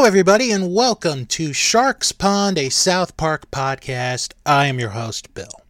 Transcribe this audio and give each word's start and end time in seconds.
Hello, 0.00 0.08
everybody, 0.08 0.50
and 0.50 0.74
welcome 0.74 1.26
to 1.26 1.52
Sharks 1.52 2.10
Pond, 2.10 2.56
a 2.56 2.70
South 2.70 3.18
Park 3.18 3.50
podcast. 3.50 4.32
I 4.46 4.64
am 4.64 4.80
your 4.80 4.88
host, 4.88 5.34
Bill. 5.34 5.60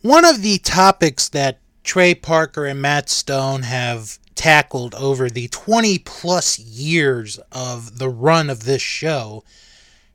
One 0.00 0.24
of 0.24 0.40
the 0.40 0.56
topics 0.56 1.28
that 1.28 1.60
Trey 1.84 2.14
Parker 2.14 2.64
and 2.64 2.80
Matt 2.80 3.10
Stone 3.10 3.64
have 3.64 4.18
tackled 4.34 4.94
over 4.94 5.28
the 5.28 5.48
20 5.48 5.98
plus 5.98 6.58
years 6.58 7.38
of 7.52 7.98
the 7.98 8.08
run 8.08 8.48
of 8.48 8.64
this 8.64 8.80
show 8.80 9.44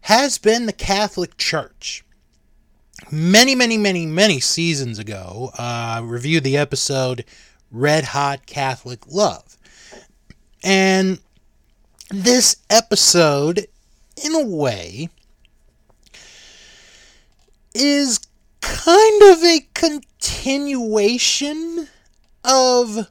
has 0.02 0.39
been 0.39 0.66
the 0.66 0.73
Catholic 0.73 1.38
Church. 1.38 2.03
Many, 3.11 3.53
many, 3.53 3.77
many, 3.77 4.07
many 4.07 4.39
seasons 4.39 4.97
ago, 4.97 5.52
uh, 5.59 6.02
reviewed 6.03 6.43
the 6.43 6.57
episode 6.57 7.25
Red 7.69 8.05
Hot 8.05 8.47
Catholic 8.47 9.05
Love. 9.05 9.55
And 10.63 11.19
this 12.09 12.57
episode, 12.70 13.67
in 14.23 14.35
a 14.35 14.45
way, 14.45 15.09
is 17.73 18.20
kind 18.61 19.23
of 19.23 19.44
a 19.44 19.67
continuation 19.73 21.88
of 22.44 23.09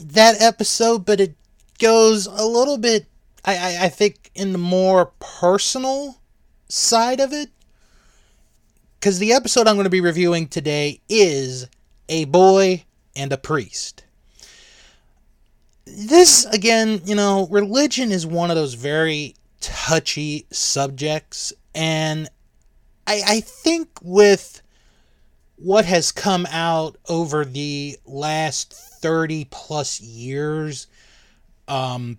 that 0.00 0.40
episode, 0.40 1.04
but 1.04 1.20
it 1.20 1.36
goes 1.78 2.26
a 2.26 2.44
little 2.44 2.78
bit, 2.78 3.06
I, 3.44 3.56
I, 3.56 3.84
I 3.84 3.88
think, 3.88 4.30
in 4.34 4.52
the 4.52 4.58
more 4.58 5.12
personal 5.20 6.20
side 6.68 7.20
of 7.20 7.32
it. 7.32 7.50
Because 8.98 9.18
the 9.18 9.32
episode 9.32 9.68
I'm 9.68 9.76
going 9.76 9.84
to 9.84 9.90
be 9.90 10.00
reviewing 10.00 10.48
today 10.48 11.00
is 11.08 11.68
A 12.08 12.24
Boy 12.24 12.84
and 13.14 13.32
a 13.32 13.36
Priest 13.36 14.05
this 15.86 16.44
again, 16.46 17.00
you 17.04 17.14
know, 17.14 17.46
religion 17.50 18.10
is 18.12 18.26
one 18.26 18.50
of 18.50 18.56
those 18.56 18.74
very 18.74 19.34
touchy 19.60 20.46
subjects, 20.50 21.52
and 21.74 22.28
I, 23.06 23.22
I 23.26 23.40
think 23.40 23.88
with 24.02 24.62
what 25.56 25.84
has 25.86 26.12
come 26.12 26.46
out 26.50 26.96
over 27.08 27.44
the 27.44 27.98
last 28.04 28.72
30 28.72 29.46
plus 29.50 30.00
years 30.00 30.86
um, 31.66 32.18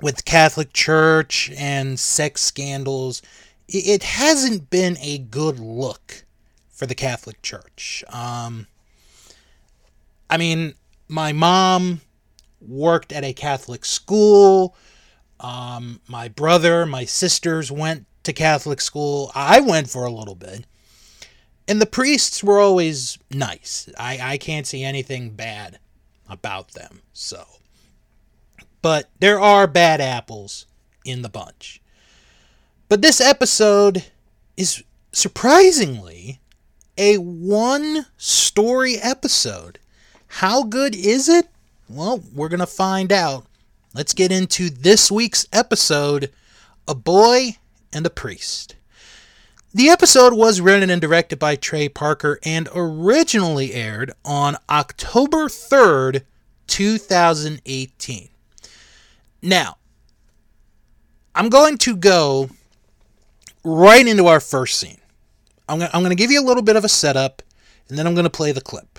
with 0.00 0.24
Catholic 0.24 0.72
Church 0.72 1.50
and 1.56 2.00
sex 2.00 2.40
scandals, 2.40 3.20
it 3.68 4.02
hasn't 4.04 4.70
been 4.70 4.96
a 5.00 5.18
good 5.18 5.58
look 5.58 6.24
for 6.70 6.86
the 6.86 6.94
Catholic 6.94 7.42
Church. 7.42 8.04
Um, 8.08 8.68
I 10.30 10.36
mean, 10.36 10.74
my 11.08 11.32
mom 11.32 12.00
worked 12.60 13.12
at 13.12 13.24
a 13.24 13.32
Catholic 13.32 13.84
school. 13.84 14.76
Um, 15.40 16.00
my 16.08 16.28
brother, 16.28 16.86
my 16.86 17.04
sisters 17.04 17.70
went 17.70 18.06
to 18.24 18.32
Catholic 18.32 18.80
school. 18.80 19.30
I 19.34 19.60
went 19.60 19.90
for 19.90 20.04
a 20.04 20.10
little 20.10 20.34
bit. 20.34 20.66
And 21.68 21.80
the 21.80 21.86
priests 21.86 22.44
were 22.44 22.60
always 22.60 23.18
nice. 23.30 23.88
I, 23.98 24.18
I 24.22 24.38
can't 24.38 24.66
see 24.66 24.84
anything 24.84 25.30
bad 25.30 25.78
about 26.28 26.72
them. 26.72 27.02
So. 27.12 27.44
But 28.82 29.10
there 29.18 29.40
are 29.40 29.66
bad 29.66 30.00
apples 30.00 30.66
in 31.04 31.22
the 31.22 31.28
bunch. 31.28 31.80
But 32.88 33.02
this 33.02 33.20
episode 33.20 34.04
is 34.56 34.84
surprisingly 35.12 36.40
a 36.96 37.16
one 37.18 38.06
story 38.16 38.96
episode. 38.96 39.78
How 40.28 40.62
good 40.62 40.94
is 40.94 41.28
it? 41.28 41.48
Well, 41.88 42.20
we're 42.34 42.48
going 42.48 42.60
to 42.60 42.66
find 42.66 43.12
out. 43.12 43.46
Let's 43.94 44.12
get 44.12 44.32
into 44.32 44.70
this 44.70 45.10
week's 45.10 45.46
episode 45.52 46.32
A 46.88 46.94
Boy 46.94 47.58
and 47.92 48.04
a 48.04 48.10
Priest. 48.10 48.74
The 49.72 49.88
episode 49.88 50.32
was 50.34 50.60
written 50.60 50.90
and 50.90 51.00
directed 51.00 51.38
by 51.38 51.54
Trey 51.54 51.88
Parker 51.88 52.40
and 52.42 52.68
originally 52.74 53.72
aired 53.72 54.12
on 54.24 54.56
October 54.68 55.46
3rd, 55.46 56.22
2018. 56.66 58.28
Now, 59.42 59.76
I'm 61.36 61.48
going 61.48 61.78
to 61.78 61.94
go 61.94 62.50
right 63.62 64.06
into 64.06 64.26
our 64.26 64.40
first 64.40 64.78
scene. 64.78 64.98
I'm 65.68 65.78
going, 65.78 66.08
to 66.08 66.14
give 66.14 66.30
you 66.30 66.40
a 66.40 66.46
little 66.46 66.62
bit 66.62 66.76
of 66.76 66.84
a 66.84 66.88
setup, 66.88 67.42
and 67.88 67.96
then 67.96 68.06
I'm 68.06 68.14
going 68.14 68.24
to 68.24 68.30
play 68.30 68.50
the 68.52 68.60
clip. 68.60 68.98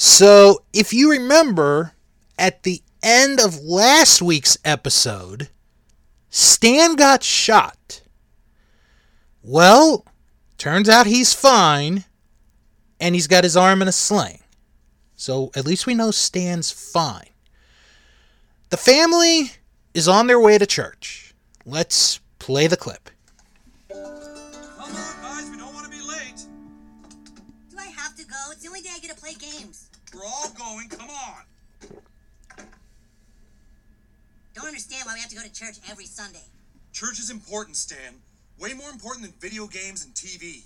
So, 0.00 0.62
if 0.72 0.92
you 0.92 1.10
remember, 1.10 1.90
at 2.38 2.62
the 2.62 2.82
end 3.02 3.40
of 3.40 3.58
last 3.58 4.22
week's 4.22 4.56
episode, 4.64 5.48
Stan 6.30 6.94
got 6.94 7.24
shot. 7.24 8.02
Well, 9.42 10.04
turns 10.56 10.88
out 10.88 11.08
he's 11.08 11.34
fine, 11.34 12.04
and 13.00 13.16
he's 13.16 13.26
got 13.26 13.42
his 13.42 13.56
arm 13.56 13.82
in 13.82 13.88
a 13.88 13.92
sling. 13.92 14.38
So, 15.16 15.50
at 15.56 15.66
least 15.66 15.84
we 15.84 15.96
know 15.96 16.12
Stan's 16.12 16.70
fine. 16.70 17.30
The 18.68 18.76
family 18.76 19.50
is 19.94 20.06
on 20.06 20.28
their 20.28 20.38
way 20.38 20.58
to 20.58 20.66
church. 20.66 21.34
Let's 21.64 22.20
play 22.38 22.68
the 22.68 22.76
clip. 22.76 23.10
Going. 30.72 30.88
Come 30.88 31.10
on. 31.10 31.42
Don't 34.54 34.66
understand 34.66 35.04
why 35.06 35.14
we 35.14 35.20
have 35.20 35.30
to 35.30 35.36
go 35.36 35.42
to 35.42 35.52
church 35.52 35.76
every 35.90 36.06
Sunday. 36.06 36.44
Church 36.92 37.18
is 37.18 37.30
important, 37.30 37.76
Stan. 37.76 38.14
Way 38.58 38.74
more 38.74 38.90
important 38.90 39.24
than 39.24 39.34
video 39.40 39.66
games 39.66 40.04
and 40.04 40.14
TV. 40.14 40.64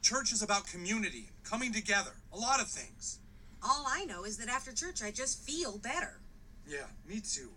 Church 0.00 0.32
is 0.32 0.42
about 0.42 0.66
community, 0.66 1.28
and 1.28 1.44
coming 1.44 1.72
together, 1.72 2.12
a 2.32 2.36
lot 2.36 2.60
of 2.60 2.68
things. 2.68 3.18
All 3.62 3.84
I 3.88 4.04
know 4.04 4.24
is 4.24 4.36
that 4.38 4.48
after 4.48 4.72
church, 4.72 5.02
I 5.02 5.10
just 5.10 5.42
feel 5.42 5.78
better. 5.78 6.20
Yeah, 6.68 6.86
me 7.08 7.20
too. 7.20 7.50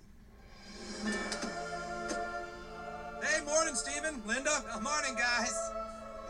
Hey, 3.21 3.43
morning, 3.45 3.75
Stephen. 3.75 4.21
Linda. 4.27 4.63
Good 4.73 4.83
morning, 4.83 5.15
guys. 5.15 5.71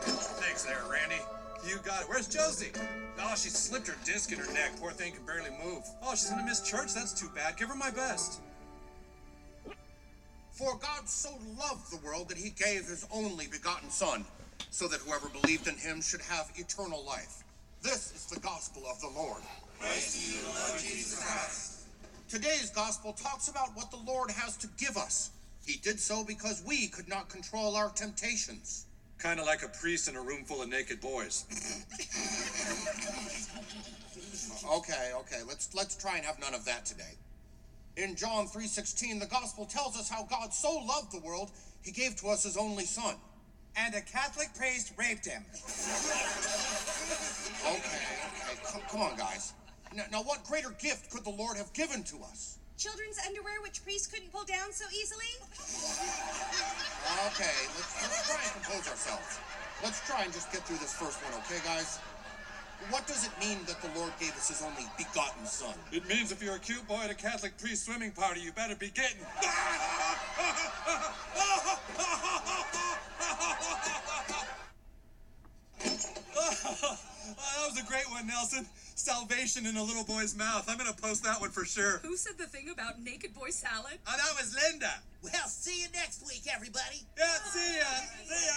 Thanks 0.00 0.64
there, 0.64 0.82
Randy. 0.90 1.20
You 1.66 1.78
got 1.78 2.02
it. 2.02 2.08
Where's 2.08 2.28
Josie? 2.28 2.70
Oh, 3.18 3.34
she 3.36 3.48
slipped 3.48 3.88
her 3.88 3.96
disc 4.04 4.30
in 4.30 4.38
her 4.38 4.52
neck. 4.52 4.72
Poor 4.80 4.92
thing 4.92 5.12
can 5.12 5.24
barely 5.26 5.50
move. 5.64 5.82
Oh, 6.02 6.12
she's 6.12 6.30
gonna 6.30 6.44
miss 6.44 6.60
church. 6.60 6.94
That's 6.94 7.12
too 7.12 7.28
bad. 7.34 7.56
Give 7.56 7.68
her 7.68 7.74
my 7.74 7.90
best. 7.90 8.40
For 10.52 10.78
God 10.78 11.08
so 11.08 11.30
loved 11.58 11.90
the 11.90 12.06
world 12.06 12.28
that 12.28 12.38
he 12.38 12.50
gave 12.50 12.86
his 12.86 13.06
only 13.12 13.46
begotten 13.46 13.90
Son, 13.90 14.24
so 14.70 14.86
that 14.88 15.00
whoever 15.00 15.28
believed 15.28 15.66
in 15.66 15.76
him 15.76 16.00
should 16.00 16.22
have 16.22 16.50
eternal 16.54 17.04
life. 17.04 17.42
This 17.82 18.12
is 18.14 18.26
the 18.26 18.40
gospel 18.40 18.84
of 18.90 19.00
the 19.00 19.08
Lord. 19.08 19.42
Praise 19.80 20.14
to 20.14 20.38
you, 20.38 20.44
Lord 20.46 20.80
Jesus 20.80 21.22
Christ. 21.22 21.72
Today's 22.28 22.70
gospel 22.70 23.12
talks 23.12 23.48
about 23.48 23.74
what 23.74 23.90
the 23.90 23.98
Lord 23.98 24.30
has 24.30 24.56
to 24.58 24.68
give 24.78 24.96
us. 24.96 25.30
He 25.66 25.78
did 25.78 26.00
so 26.00 26.24
because 26.24 26.62
we 26.66 26.86
could 26.86 27.08
not 27.08 27.28
control 27.28 27.76
our 27.76 27.90
temptations. 27.90 28.85
Kind 29.18 29.40
of 29.40 29.46
like 29.46 29.62
a 29.62 29.68
priest 29.68 30.08
in 30.08 30.16
a 30.16 30.20
room 30.20 30.44
full 30.44 30.62
of 30.62 30.68
naked 30.68 31.00
boys. 31.00 31.44
okay, 34.78 35.12
okay. 35.14 35.40
Let's 35.48 35.74
let's 35.74 35.96
try 35.96 36.16
and 36.16 36.24
have 36.24 36.38
none 36.38 36.54
of 36.54 36.64
that 36.66 36.84
today. 36.84 37.16
In 37.96 38.14
John 38.14 38.46
3:16, 38.46 39.18
the 39.20 39.26
gospel 39.26 39.64
tells 39.64 39.96
us 39.96 40.08
how 40.08 40.24
God 40.24 40.52
so 40.52 40.76
loved 40.76 41.12
the 41.12 41.20
world, 41.20 41.50
he 41.82 41.92
gave 41.92 42.16
to 42.16 42.28
us 42.28 42.42
his 42.42 42.56
only 42.56 42.84
son. 42.84 43.16
And 43.76 43.94
a 43.94 44.00
Catholic 44.00 44.54
priest 44.54 44.92
raped 44.98 45.26
him. 45.26 45.44
Okay, 47.66 47.74
okay. 47.74 48.58
Come, 48.64 48.82
come 48.88 49.00
on, 49.02 49.16
guys. 49.16 49.52
Now, 49.94 50.04
now, 50.10 50.22
what 50.22 50.44
greater 50.44 50.70
gift 50.70 51.10
could 51.10 51.24
the 51.24 51.30
Lord 51.30 51.56
have 51.56 51.72
given 51.72 52.02
to 52.04 52.22
us? 52.22 52.58
Children's 52.76 53.16
underwear, 53.26 53.62
which 53.62 53.82
priests 53.82 54.06
couldn't 54.06 54.30
pull 54.30 54.44
down 54.44 54.70
so 54.70 54.84
easily? 54.92 55.32
Okay, 57.32 57.56
let's, 57.72 57.96
let's 58.04 58.28
try 58.28 58.36
and 58.44 58.52
compose 58.52 58.84
ourselves. 58.84 59.40
Let's 59.82 60.06
try 60.06 60.24
and 60.24 60.32
just 60.32 60.52
get 60.52 60.60
through 60.68 60.76
this 60.76 60.92
first 60.92 61.16
one, 61.24 61.32
okay, 61.40 61.56
guys? 61.64 61.98
What 62.90 63.06
does 63.06 63.24
it 63.24 63.32
mean 63.40 63.64
that 63.66 63.80
the 63.80 63.88
Lord 63.98 64.12
gave 64.20 64.36
us 64.36 64.48
his 64.48 64.60
only 64.60 64.84
begotten 64.98 65.46
son? 65.46 65.74
It 65.90 66.06
means 66.06 66.30
if 66.32 66.42
you're 66.42 66.56
a 66.56 66.58
cute 66.58 66.86
boy 66.86 67.00
at 67.02 67.10
a 67.10 67.14
Catholic 67.14 67.56
priest 67.56 67.86
swimming 67.86 68.12
party, 68.12 68.42
you 68.42 68.52
better 68.52 68.76
be 68.76 68.90
getting. 68.90 69.24
that 69.24 69.56
was 77.64 77.80
a 77.80 77.86
great 77.88 78.10
one, 78.10 78.26
Nelson. 78.26 78.66
Salvation 78.98 79.66
in 79.66 79.76
a 79.76 79.82
little 79.82 80.04
boy's 80.04 80.34
mouth. 80.34 80.64
I'm 80.68 80.78
gonna 80.78 80.94
post 80.94 81.22
that 81.24 81.38
one 81.38 81.50
for 81.50 81.66
sure. 81.66 81.98
Who 81.98 82.16
said 82.16 82.38
the 82.38 82.46
thing 82.46 82.70
about 82.72 82.98
naked 82.98 83.34
boy 83.34 83.50
salad? 83.50 83.98
Oh, 84.08 84.14
that 84.16 84.42
was 84.42 84.56
Linda. 84.56 84.90
Well, 85.22 85.48
see 85.48 85.82
you 85.82 85.86
next 85.94 86.26
week, 86.26 86.44
everybody. 86.52 87.04
Yeah, 87.16 87.26
see 87.44 87.76
ya. 87.76 87.84
See 88.24 88.46
ya. 88.46 88.52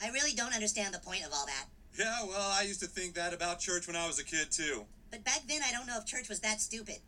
I 0.00 0.10
really 0.10 0.32
don't 0.32 0.54
understand 0.54 0.94
the 0.94 1.00
point 1.00 1.26
of 1.26 1.32
all 1.34 1.44
that. 1.46 1.66
Yeah, 1.98 2.22
well, 2.24 2.52
I 2.54 2.62
used 2.62 2.80
to 2.80 2.86
think 2.86 3.14
that 3.14 3.34
about 3.34 3.58
church 3.58 3.88
when 3.88 3.96
I 3.96 4.06
was 4.06 4.20
a 4.20 4.24
kid 4.24 4.52
too. 4.52 4.86
But 5.10 5.24
back 5.24 5.40
then, 5.48 5.60
I 5.66 5.72
don't 5.72 5.88
know 5.88 5.98
if 5.98 6.06
church 6.06 6.28
was 6.28 6.38
that 6.40 6.60
stupid. 6.60 6.98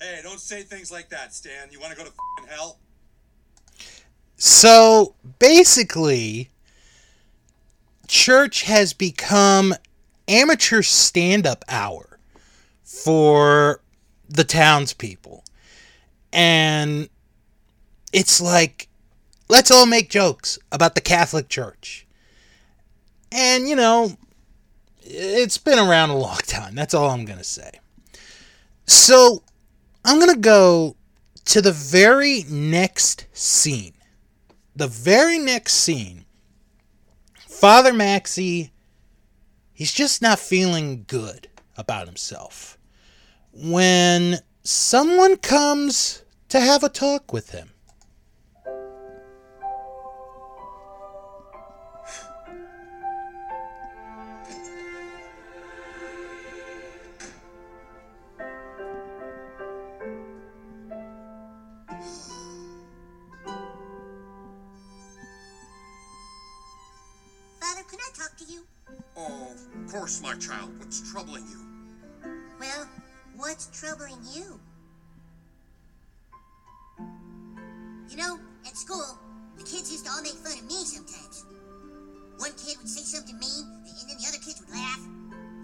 Hey, 0.00 0.20
don't 0.22 0.40
say 0.40 0.62
things 0.62 0.90
like 0.90 1.10
that, 1.10 1.34
Stan. 1.34 1.70
You 1.70 1.78
want 1.78 1.92
to 1.92 1.98
go 1.98 2.04
to 2.04 2.10
f***ing 2.10 2.48
hell? 2.48 2.78
So 4.36 5.14
basically, 5.38 6.48
church 8.12 8.64
has 8.64 8.92
become 8.92 9.74
amateur 10.28 10.82
stand 10.82 11.46
up 11.46 11.64
hour 11.66 12.18
for 12.84 13.80
the 14.28 14.44
townspeople. 14.44 15.42
And 16.30 17.08
it's 18.12 18.38
like, 18.38 18.88
let's 19.48 19.70
all 19.70 19.86
make 19.86 20.10
jokes 20.10 20.58
about 20.70 20.94
the 20.94 21.00
Catholic 21.00 21.48
Church. 21.48 22.06
And, 23.32 23.66
you 23.66 23.76
know, 23.76 24.18
it's 25.00 25.56
been 25.56 25.78
around 25.78 26.10
a 26.10 26.18
long 26.18 26.40
time. 26.46 26.74
That's 26.74 26.92
all 26.92 27.08
I'm 27.08 27.24
going 27.24 27.38
to 27.38 27.44
say. 27.44 27.80
So, 28.86 29.42
I'm 30.04 30.18
going 30.18 30.34
to 30.34 30.40
go 30.40 30.96
to 31.46 31.62
the 31.62 31.72
very 31.72 32.44
next 32.46 33.24
scene. 33.32 33.94
The 34.76 34.86
very 34.86 35.38
next 35.38 35.72
scene, 35.72 36.21
Father 37.62 37.92
Maxi, 37.92 38.72
he's 39.72 39.92
just 39.92 40.20
not 40.20 40.40
feeling 40.40 41.04
good 41.06 41.46
about 41.76 42.08
himself. 42.08 42.76
When 43.52 44.38
someone 44.64 45.36
comes 45.36 46.24
to 46.48 46.58
have 46.58 46.82
a 46.82 46.88
talk 46.88 47.32
with 47.32 47.50
him. 47.50 47.71
Oh, 69.16 69.48
of 69.52 69.92
course, 69.92 70.22
my 70.22 70.34
child. 70.34 70.78
What's 70.78 71.10
troubling 71.10 71.44
you? 71.48 71.60
Well, 72.58 72.88
what's 73.36 73.66
troubling 73.78 74.18
you? 74.32 74.58
You 78.08 78.16
know, 78.16 78.38
at 78.66 78.76
school, 78.76 79.18
the 79.56 79.64
kids 79.64 79.90
used 79.90 80.06
to 80.06 80.12
all 80.12 80.22
make 80.22 80.32
fun 80.32 80.58
of 80.58 80.64
me 80.66 80.84
sometimes. 80.84 81.44
One 82.38 82.52
kid 82.52 82.76
would 82.78 82.88
say 82.88 83.02
something 83.02 83.38
mean, 83.38 83.64
and 83.86 84.08
then 84.08 84.16
the 84.18 84.26
other 84.28 84.38
kids 84.38 84.60
would 84.60 84.70
laugh. 84.70 85.00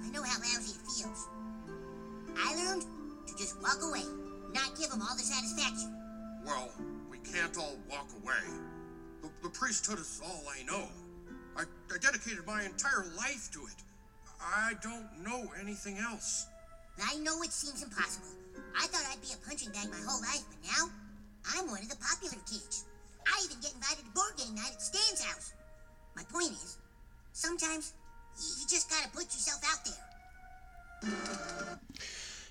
I 0.05 0.11
know 0.11 0.23
how 0.23 0.39
lousy 0.39 0.77
it 0.77 0.85
feels. 0.87 1.29
I 2.37 2.55
learned 2.55 2.85
to 3.27 3.37
just 3.37 3.61
walk 3.63 3.79
away, 3.83 4.05
not 4.53 4.79
give 4.79 4.91
them 4.91 5.03
all 5.03 5.17
the 5.17 5.23
satisfaction. 5.23 5.95
Well, 6.45 6.71
we 7.11 7.19
can't 7.19 7.57
all 7.59 7.77
walk 7.91 8.09
away. 8.23 8.45
The, 9.23 9.31
the 9.43 9.51
priesthood 9.51 9.99
is 9.99 10.21
all 10.25 10.45
I 10.49 10.63
know. 10.65 10.89
I, 11.59 11.63
I 11.93 11.99
dedicated 11.99 12.47
my 12.47 12.63
entire 12.63 13.05
life 13.17 13.51
to 13.53 13.61
it. 13.67 13.83
I 14.41 14.75
don't 14.81 15.09
know 15.25 15.51
anything 15.61 15.99
else. 15.99 16.47
I 17.05 17.17
know 17.19 17.43
it 17.43 17.53
seems 17.53 17.83
impossible. 17.83 18.29
I 18.77 18.87
thought 18.87 19.03
I'd 19.11 19.21
be 19.21 19.35
a 19.35 19.49
punching 19.49 19.71
bag 19.73 19.91
my 19.91 19.99
whole 20.07 20.21
life, 20.21 20.45
but 20.49 20.59
now 20.71 20.89
I'm 21.57 21.67
one 21.69 21.83
of 21.83 21.89
the 21.89 21.97
popular 21.97 22.37
kids. 22.47 22.85
I 23.27 23.43
even 23.45 23.61
get 23.61 23.75
invited 23.75 24.05
to 24.05 24.11
board 24.13 24.33
game 24.37 24.55
night 24.55 24.73
at 24.73 24.83
Stan's 24.83 25.25
house. 25.25 25.53
My 26.17 26.23
point 26.33 26.53
is, 26.53 26.79
sometimes 27.33 27.95
you 28.37 28.67
just 28.69 28.89
gotta 28.91 29.09
put 29.11 29.25
yourself 29.25 29.61
out 29.67 29.85
there. 29.85 31.79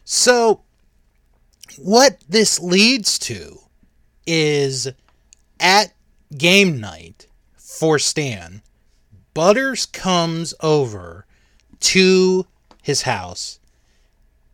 So, 0.04 0.62
what 1.78 2.24
this 2.30 2.60
leads 2.60 3.20
to 3.20 3.60
is 4.26 4.90
at 5.60 5.94
game 6.38 6.80
night 6.80 7.28
for 7.58 8.00
Stan, 8.00 8.62
Butters 9.38 9.86
comes 9.86 10.56
over 10.62 11.28
to 11.82 12.48
his 12.82 13.04
house 13.04 13.60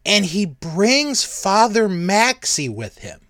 and 0.05 0.25
he 0.25 0.45
brings 0.45 1.23
Father 1.23 1.87
Maxi 1.87 2.67
with 2.69 2.97
him. 2.97 3.21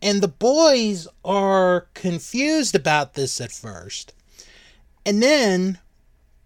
And 0.00 0.22
the 0.22 0.28
boys 0.28 1.06
are 1.26 1.88
confused 1.92 2.74
about 2.74 3.12
this 3.12 3.38
at 3.38 3.52
first. 3.52 4.14
And 5.04 5.22
then 5.22 5.78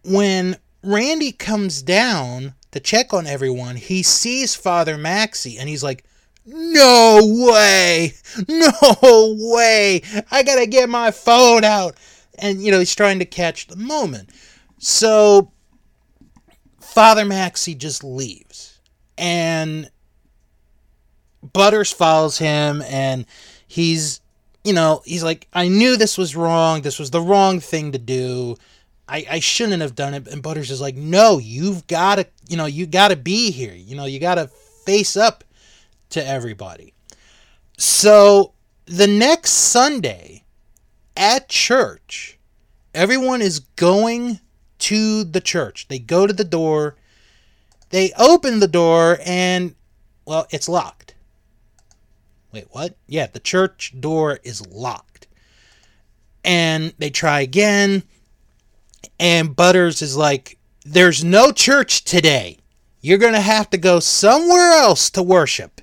when 0.03 0.57
Randy 0.83 1.31
comes 1.31 1.81
down 1.81 2.55
to 2.73 2.81
check 2.81 3.15
on 3.15 3.29
everyone, 3.29 3.77
he 3.77 4.03
sees 4.03 4.57
Father 4.57 4.97
Maxi 4.97 5.57
and 5.57 5.69
he's 5.69 5.85
like, 5.85 6.03
No 6.45 7.21
way! 7.23 8.15
No 8.49 9.37
way! 9.39 10.03
I 10.33 10.43
gotta 10.43 10.67
get 10.67 10.89
my 10.89 11.13
phone 11.13 11.63
out! 11.63 11.95
And, 12.39 12.63
you 12.63 12.71
know, 12.71 12.79
he's 12.79 12.95
trying 12.95 13.19
to 13.21 13.25
catch 13.25 13.67
the 13.67 13.77
moment. 13.77 14.31
So, 14.79 15.53
Father 16.81 17.25
Maxi 17.25 17.77
just 17.77 18.05
leaves. 18.05 18.79
And 19.17 19.91
Butters 21.53 21.93
follows 21.93 22.39
him 22.39 22.83
and 22.83 23.27
he's, 23.67 24.21
you 24.65 24.73
know, 24.73 25.03
he's 25.05 25.23
like, 25.23 25.47
I 25.53 25.69
knew 25.69 25.97
this 25.97 26.17
was 26.17 26.35
wrong. 26.35 26.83
This 26.83 26.99
was 26.99 27.11
the 27.11 27.21
wrong 27.21 27.61
thing 27.61 27.93
to 27.93 27.99
do. 27.99 28.57
I, 29.09 29.27
I 29.31 29.41
shouldn't 29.41 29.83
have 29.83 29.95
done 29.95 30.15
it. 30.15 30.27
And 30.29 30.43
Butters 30.43 30.71
is 30.71 30.81
like, 30.81 30.97
no, 30.97 31.39
you've 31.39 31.87
got 31.87 32.17
to, 32.17 32.27
you 32.49 32.57
know, 32.57 32.67
you 32.67 32.87
got 32.87 33.09
to 33.09 33.17
be 33.17 33.51
here. 33.51 33.75
You 33.75 33.97
know, 33.97 34.07
you 34.07 34.19
got 34.19 34.37
to 34.37 34.47
face 34.47 35.17
up 35.17 35.45
to 36.11 36.27
everybody. 36.27 36.95
So 37.77 38.53
the 38.87 39.07
next 39.07 39.51
Sunday 39.51 40.44
at 41.17 41.49
church, 41.49 42.39
everyone 42.95 43.43
is 43.43 43.61
going 43.61 44.41
to 44.81 45.25
the 45.25 45.41
church. 45.41 45.89
They 45.89 45.99
go 45.99 46.27
to 46.27 46.33
the 46.33 46.45
door, 46.45 46.97
they 47.91 48.13
open 48.19 48.61
the 48.61 48.69
door, 48.69 49.19
and, 49.25 49.75
well, 50.25 50.47
it's 50.51 50.69
locked. 50.69 51.15
Wait, 52.53 52.67
what? 52.71 52.97
Yeah, 53.07 53.27
the 53.27 53.41
church 53.41 53.95
door 53.99 54.39
is 54.45 54.67
locked. 54.67 55.27
And 56.45 56.93
they 56.99 57.11
try 57.11 57.41
again 57.41 58.03
and 59.19 59.55
Butters 59.55 60.03
is 60.03 60.17
like, 60.17 60.59
There's 60.85 61.25
no 61.25 61.53
church 61.53 62.05
today. 62.05 62.59
You're 63.01 63.19
going 63.19 63.35
to 63.35 63.41
have 63.41 63.71
to 63.71 63.79
go 63.79 64.01
somewhere 64.01 64.73
else 64.73 65.11
to 65.11 65.23
worship. 65.23 65.81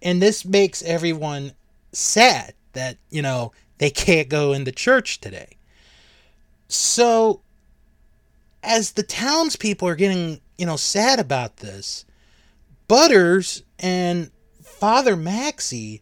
And 0.00 0.22
this 0.22 0.44
makes 0.44 0.82
everyone 0.82 1.52
sad 1.92 2.54
that, 2.72 2.96
you 3.10 3.22
know, 3.22 3.52
they 3.78 3.90
can't 3.90 4.28
go 4.28 4.52
in 4.52 4.64
the 4.64 4.72
church 4.72 5.20
today. 5.20 5.56
So, 6.68 7.40
as 8.62 8.92
the 8.92 9.02
townspeople 9.02 9.88
are 9.88 9.94
getting, 9.94 10.40
you 10.56 10.66
know, 10.66 10.76
sad 10.76 11.18
about 11.18 11.58
this, 11.58 12.04
Butters 12.88 13.62
and 13.78 14.30
Father 14.62 15.16
Maxi, 15.16 16.00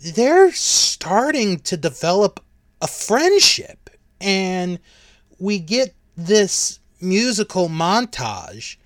they're 0.00 0.52
starting 0.52 1.58
to 1.60 1.76
develop 1.76 2.40
a 2.80 2.86
friendship. 2.86 3.90
And 4.20 4.78
we 5.38 5.58
get 5.58 5.94
this 6.16 6.80
musical 7.00 7.68
montage 7.68 8.76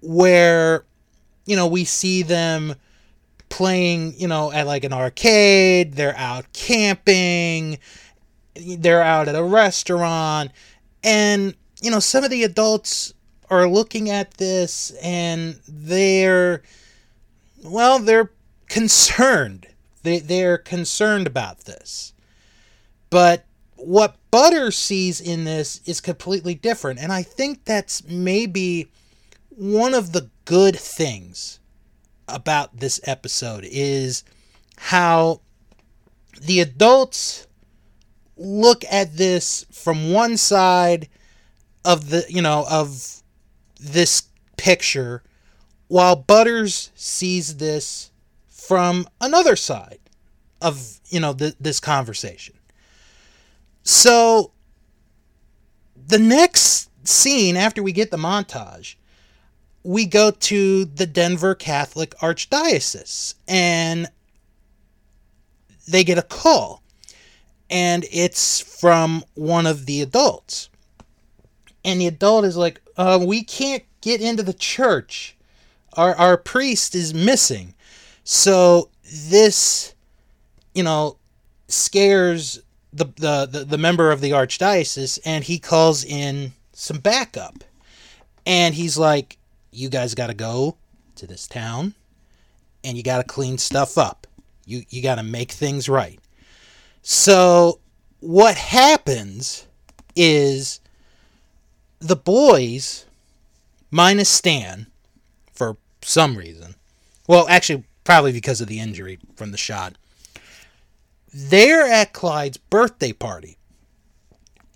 where 0.00 0.84
you 1.44 1.56
know 1.56 1.66
we 1.66 1.84
see 1.84 2.22
them 2.22 2.74
playing 3.52 4.14
you 4.16 4.26
know 4.26 4.50
at 4.50 4.66
like 4.66 4.82
an 4.82 4.92
arcade 4.92 5.92
they're 5.92 6.16
out 6.16 6.50
camping 6.54 7.78
they're 8.54 9.02
out 9.02 9.28
at 9.28 9.34
a 9.34 9.44
restaurant 9.44 10.50
and 11.04 11.54
you 11.82 11.90
know 11.90 12.00
some 12.00 12.24
of 12.24 12.30
the 12.30 12.42
adults 12.42 13.12
are 13.50 13.68
looking 13.68 14.08
at 14.08 14.32
this 14.34 14.90
and 15.02 15.60
they're 15.68 16.62
well 17.62 17.98
they're 17.98 18.30
concerned 18.68 19.66
they 20.02 20.18
they're 20.18 20.58
concerned 20.58 21.26
about 21.26 21.60
this 21.66 22.14
but 23.10 23.44
what 23.76 24.16
Butter 24.30 24.70
sees 24.70 25.20
in 25.20 25.44
this 25.44 25.80
is 25.84 26.00
completely 26.00 26.54
different. 26.54 27.00
And 27.00 27.12
I 27.12 27.22
think 27.22 27.64
that's 27.64 28.02
maybe 28.08 28.88
one 29.50 29.92
of 29.92 30.12
the 30.12 30.30
good 30.44 30.78
things 30.78 31.58
about 32.32 32.76
this 32.78 33.00
episode 33.04 33.64
is 33.68 34.24
how 34.76 35.40
the 36.40 36.60
adults 36.60 37.46
look 38.36 38.84
at 38.90 39.16
this 39.16 39.64
from 39.70 40.12
one 40.12 40.36
side 40.36 41.08
of 41.84 42.10
the, 42.10 42.24
you 42.28 42.42
know, 42.42 42.66
of 42.70 43.22
this 43.78 44.24
picture 44.56 45.22
while 45.88 46.16
Butters 46.16 46.90
sees 46.94 47.56
this 47.56 48.10
from 48.48 49.06
another 49.20 49.56
side 49.56 49.98
of, 50.60 51.00
you 51.10 51.20
know, 51.20 51.34
th- 51.34 51.54
this 51.60 51.80
conversation. 51.80 52.54
So 53.82 54.52
the 56.06 56.18
next 56.18 56.88
scene 57.06 57.56
after 57.56 57.82
we 57.82 57.92
get 57.92 58.10
the 58.10 58.16
montage, 58.16 58.94
we 59.84 60.06
go 60.06 60.30
to 60.30 60.84
the 60.84 61.06
Denver 61.06 61.54
Catholic 61.54 62.16
Archdiocese 62.18 63.34
and 63.48 64.08
they 65.88 66.04
get 66.04 66.18
a 66.18 66.22
call. 66.22 66.82
And 67.68 68.04
it's 68.12 68.60
from 68.60 69.24
one 69.34 69.66
of 69.66 69.86
the 69.86 70.02
adults. 70.02 70.68
And 71.84 72.00
the 72.00 72.06
adult 72.06 72.44
is 72.44 72.56
like, 72.56 72.80
uh, 72.96 73.18
We 73.26 73.42
can't 73.42 73.82
get 74.00 74.20
into 74.20 74.42
the 74.42 74.52
church. 74.52 75.36
Our, 75.94 76.14
our 76.14 76.36
priest 76.36 76.94
is 76.94 77.12
missing. 77.12 77.74
So 78.24 78.90
this, 79.04 79.94
you 80.74 80.82
know, 80.82 81.16
scares 81.68 82.62
the, 82.92 83.06
the, 83.16 83.46
the, 83.50 83.64
the 83.64 83.78
member 83.78 84.10
of 84.10 84.20
the 84.20 84.30
archdiocese 84.30 85.18
and 85.24 85.44
he 85.44 85.58
calls 85.58 86.04
in 86.04 86.52
some 86.72 86.98
backup. 86.98 87.64
And 88.46 88.74
he's 88.74 88.98
like, 88.98 89.38
You 89.72 89.88
guys 89.88 90.14
got 90.14 90.28
to 90.28 90.34
go 90.34 90.76
to 91.16 91.26
this 91.26 91.48
town 91.48 91.94
and 92.84 92.96
you 92.96 93.02
got 93.02 93.18
to 93.18 93.24
clean 93.24 93.58
stuff 93.58 93.98
up. 93.98 94.26
You, 94.66 94.82
you 94.90 95.02
got 95.02 95.16
to 95.16 95.22
make 95.22 95.50
things 95.50 95.88
right. 95.88 96.20
So 97.02 97.80
what 98.20 98.54
happens 98.54 99.66
is 100.14 100.80
the 101.98 102.16
boys, 102.16 103.06
minus 103.90 104.28
Stan, 104.28 104.86
for 105.52 105.76
some 106.02 106.36
reason, 106.36 106.74
well, 107.26 107.48
actually, 107.48 107.84
probably 108.04 108.32
because 108.32 108.60
of 108.60 108.68
the 108.68 108.80
injury 108.80 109.18
from 109.36 109.52
the 109.52 109.58
shot, 109.58 109.96
they're 111.32 111.86
at 111.86 112.12
Clyde's 112.12 112.58
birthday 112.58 113.12
party. 113.12 113.56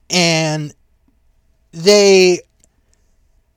And 0.08 0.72
they, 1.72 2.40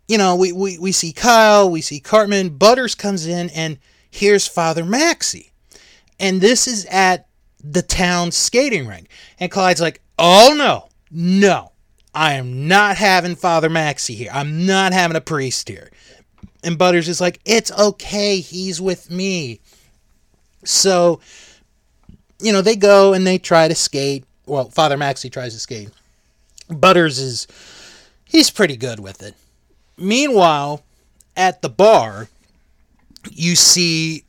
you 0.09 0.17
know, 0.17 0.35
we, 0.35 0.51
we, 0.51 0.79
we 0.79 0.91
see 0.91 1.13
Kyle, 1.13 1.69
we 1.69 1.81
see 1.81 1.99
Cartman, 1.99 2.57
Butters 2.57 2.95
comes 2.95 3.27
in, 3.27 3.51
and 3.51 3.77
here's 4.09 4.47
Father 4.47 4.83
Maxi. 4.83 5.51
And 6.19 6.41
this 6.41 6.67
is 6.67 6.87
at 6.87 7.27
the 7.63 7.83
town 7.83 8.31
skating 8.31 8.87
rink. 8.87 9.07
And 9.39 9.51
Clyde's 9.51 9.79
like, 9.79 10.01
oh 10.17 10.55
no, 10.57 10.89
no, 11.11 11.73
I 12.15 12.33
am 12.33 12.67
not 12.67 12.97
having 12.97 13.35
Father 13.35 13.69
Maxi 13.69 14.15
here. 14.15 14.31
I'm 14.33 14.65
not 14.65 14.93
having 14.93 15.15
a 15.15 15.21
priest 15.21 15.69
here. 15.69 15.91
And 16.63 16.75
Butters 16.75 17.07
is 17.07 17.21
like, 17.21 17.39
it's 17.45 17.71
okay, 17.71 18.39
he's 18.39 18.81
with 18.81 19.11
me. 19.11 19.61
So, 20.65 21.21
you 22.39 22.51
know, 22.51 22.63
they 22.63 22.75
go 22.75 23.13
and 23.13 23.27
they 23.27 23.37
try 23.37 23.67
to 23.67 23.75
skate. 23.75 24.25
Well, 24.47 24.69
Father 24.69 24.97
Maxi 24.97 25.31
tries 25.31 25.53
to 25.53 25.59
skate. 25.59 25.91
Butters 26.67 27.19
is, 27.19 27.45
he's 28.25 28.49
pretty 28.49 28.75
good 28.75 28.99
with 28.99 29.21
it. 29.21 29.35
Meanwhile, 29.99 30.83
at 31.35 31.61
the 31.61 31.69
bar, 31.69 32.29
you 33.29 33.55
see 33.55 34.23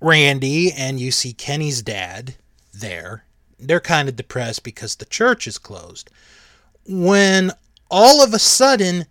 Randy 0.00 0.72
and 0.72 1.00
you 1.00 1.10
see 1.10 1.32
Kenny's 1.32 1.82
dad 1.82 2.34
there. 2.72 3.24
They're 3.58 3.80
kind 3.80 4.08
of 4.08 4.16
depressed 4.16 4.62
because 4.62 4.96
the 4.96 5.04
church 5.04 5.46
is 5.46 5.58
closed. 5.58 6.10
When 6.86 7.52
all 7.90 8.22
of 8.22 8.32
a 8.32 8.38
sudden, 8.38 9.06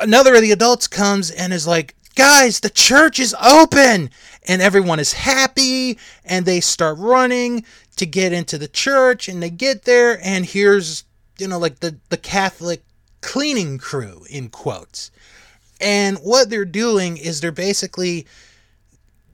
another 0.00 0.34
of 0.34 0.42
the 0.42 0.52
adults 0.52 0.86
comes 0.86 1.30
and 1.30 1.52
is 1.52 1.66
like, 1.66 1.94
Guys, 2.16 2.60
the 2.60 2.70
church 2.70 3.20
is 3.20 3.36
open! 3.42 4.08
And 4.48 4.62
everyone 4.62 4.98
is 4.98 5.12
happy 5.12 5.98
and 6.24 6.46
they 6.46 6.60
start 6.60 6.96
running 6.98 7.64
to 7.96 8.06
get 8.06 8.32
into 8.32 8.56
the 8.56 8.68
church 8.68 9.28
and 9.28 9.42
they 9.42 9.50
get 9.50 9.84
there 9.84 10.18
and 10.22 10.46
here's, 10.46 11.04
you 11.38 11.46
know, 11.46 11.58
like 11.58 11.80
the, 11.80 11.96
the 12.08 12.16
Catholic 12.16 12.85
cleaning 13.26 13.76
crew, 13.76 14.24
in 14.30 14.48
quotes. 14.48 15.10
And 15.80 16.16
what 16.18 16.48
they're 16.48 16.64
doing 16.64 17.16
is 17.16 17.40
they're 17.40 17.50
basically 17.50 18.24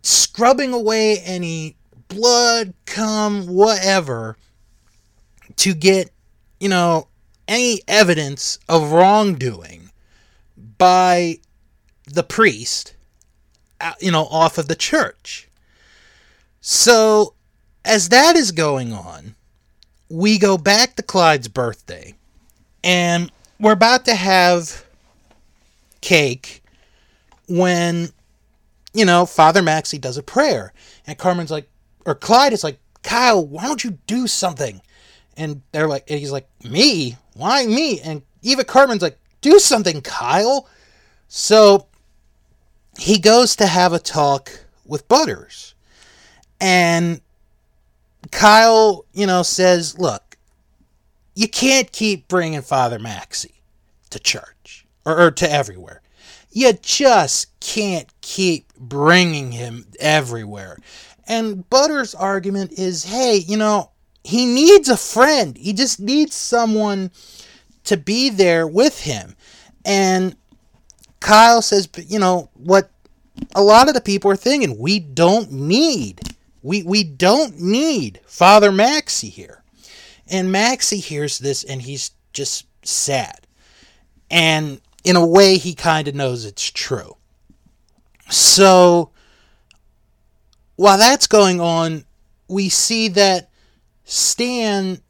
scrubbing 0.02 0.72
away 0.72 1.18
any 1.18 1.76
blood, 2.08 2.72
cum, 2.86 3.46
whatever, 3.46 4.38
to 5.56 5.74
get, 5.74 6.10
you 6.58 6.70
know, 6.70 7.08
any 7.46 7.82
evidence 7.86 8.58
of 8.66 8.92
wrongdoing 8.92 9.90
by 10.78 11.38
the 12.06 12.22
priest, 12.22 12.94
uh, 13.80 13.92
you 14.00 14.10
know, 14.10 14.24
off 14.24 14.56
of 14.56 14.68
the 14.68 14.74
church. 14.74 15.48
So, 16.62 17.34
as 17.84 18.08
that 18.08 18.36
is 18.36 18.52
going 18.52 18.94
on, 18.94 19.34
we 20.08 20.38
go 20.38 20.56
back 20.56 20.96
to 20.96 21.02
Clyde's 21.02 21.48
birthday, 21.48 22.14
and 22.82 23.30
we're 23.62 23.72
about 23.72 24.04
to 24.06 24.14
have 24.14 24.84
cake 26.00 26.62
when, 27.48 28.08
you 28.92 29.04
know, 29.04 29.24
Father 29.24 29.62
Maxi 29.62 30.00
does 30.00 30.18
a 30.18 30.22
prayer. 30.22 30.74
And 31.06 31.16
Cartman's 31.16 31.52
like, 31.52 31.68
or 32.04 32.16
Clyde 32.16 32.52
is 32.52 32.64
like, 32.64 32.80
Kyle, 33.04 33.46
why 33.46 33.62
don't 33.62 33.84
you 33.84 33.92
do 34.08 34.26
something? 34.26 34.82
And 35.36 35.62
they're 35.70 35.86
like, 35.86 36.10
and 36.10 36.18
he's 36.18 36.32
like, 36.32 36.48
me? 36.64 37.16
Why 37.34 37.64
me? 37.64 38.00
And 38.00 38.22
Eva 38.42 38.64
Cartman's 38.64 39.00
like, 39.00 39.18
do 39.40 39.60
something, 39.60 40.02
Kyle. 40.02 40.68
So 41.28 41.86
he 42.98 43.18
goes 43.18 43.54
to 43.56 43.66
have 43.66 43.92
a 43.92 44.00
talk 44.00 44.50
with 44.84 45.06
Butters. 45.06 45.74
And 46.60 47.20
Kyle, 48.32 49.04
you 49.12 49.26
know, 49.26 49.44
says, 49.44 49.98
look, 50.00 50.36
you 51.36 51.48
can't 51.48 51.90
keep 51.92 52.26
bringing 52.26 52.60
Father 52.60 52.98
Maxi 52.98 53.51
to 54.12 54.18
church 54.18 54.86
or, 55.04 55.20
or 55.20 55.30
to 55.32 55.50
everywhere. 55.50 56.02
You 56.50 56.72
just 56.74 57.58
can't 57.60 58.08
keep 58.20 58.72
bringing 58.78 59.52
him 59.52 59.86
everywhere. 59.98 60.78
And 61.26 61.68
Butters' 61.70 62.14
argument 62.14 62.72
is 62.72 63.04
hey, 63.04 63.36
you 63.36 63.56
know, 63.56 63.90
he 64.24 64.46
needs 64.46 64.88
a 64.88 64.96
friend. 64.96 65.56
He 65.56 65.72
just 65.72 65.98
needs 65.98 66.34
someone 66.34 67.10
to 67.84 67.96
be 67.96 68.30
there 68.30 68.66
with 68.66 69.00
him. 69.00 69.34
And 69.84 70.36
Kyle 71.20 71.62
says, 71.62 71.88
you 72.06 72.18
know, 72.18 72.50
what 72.54 72.90
a 73.54 73.62
lot 73.62 73.88
of 73.88 73.94
the 73.94 74.00
people 74.00 74.30
are 74.30 74.36
thinking, 74.36 74.78
we 74.78 74.98
don't 74.98 75.50
need, 75.50 76.20
we, 76.62 76.82
we 76.82 77.02
don't 77.02 77.60
need 77.60 78.20
Father 78.26 78.70
Maxi 78.70 79.30
here. 79.30 79.62
And 80.28 80.54
Maxi 80.54 81.02
hears 81.02 81.38
this 81.38 81.64
and 81.64 81.82
he's 81.82 82.12
just 82.32 82.66
sad. 82.86 83.46
And 84.32 84.80
in 85.04 85.14
a 85.14 85.24
way, 85.24 85.58
he 85.58 85.74
kind 85.74 86.08
of 86.08 86.16
knows 86.16 86.44
it's 86.44 86.68
true. 86.68 87.16
So 88.30 89.10
while 90.76 90.98
that's 90.98 91.28
going 91.28 91.60
on, 91.60 92.04
we 92.48 92.68
see 92.68 93.08
that 93.08 93.50
Stan 94.04 95.00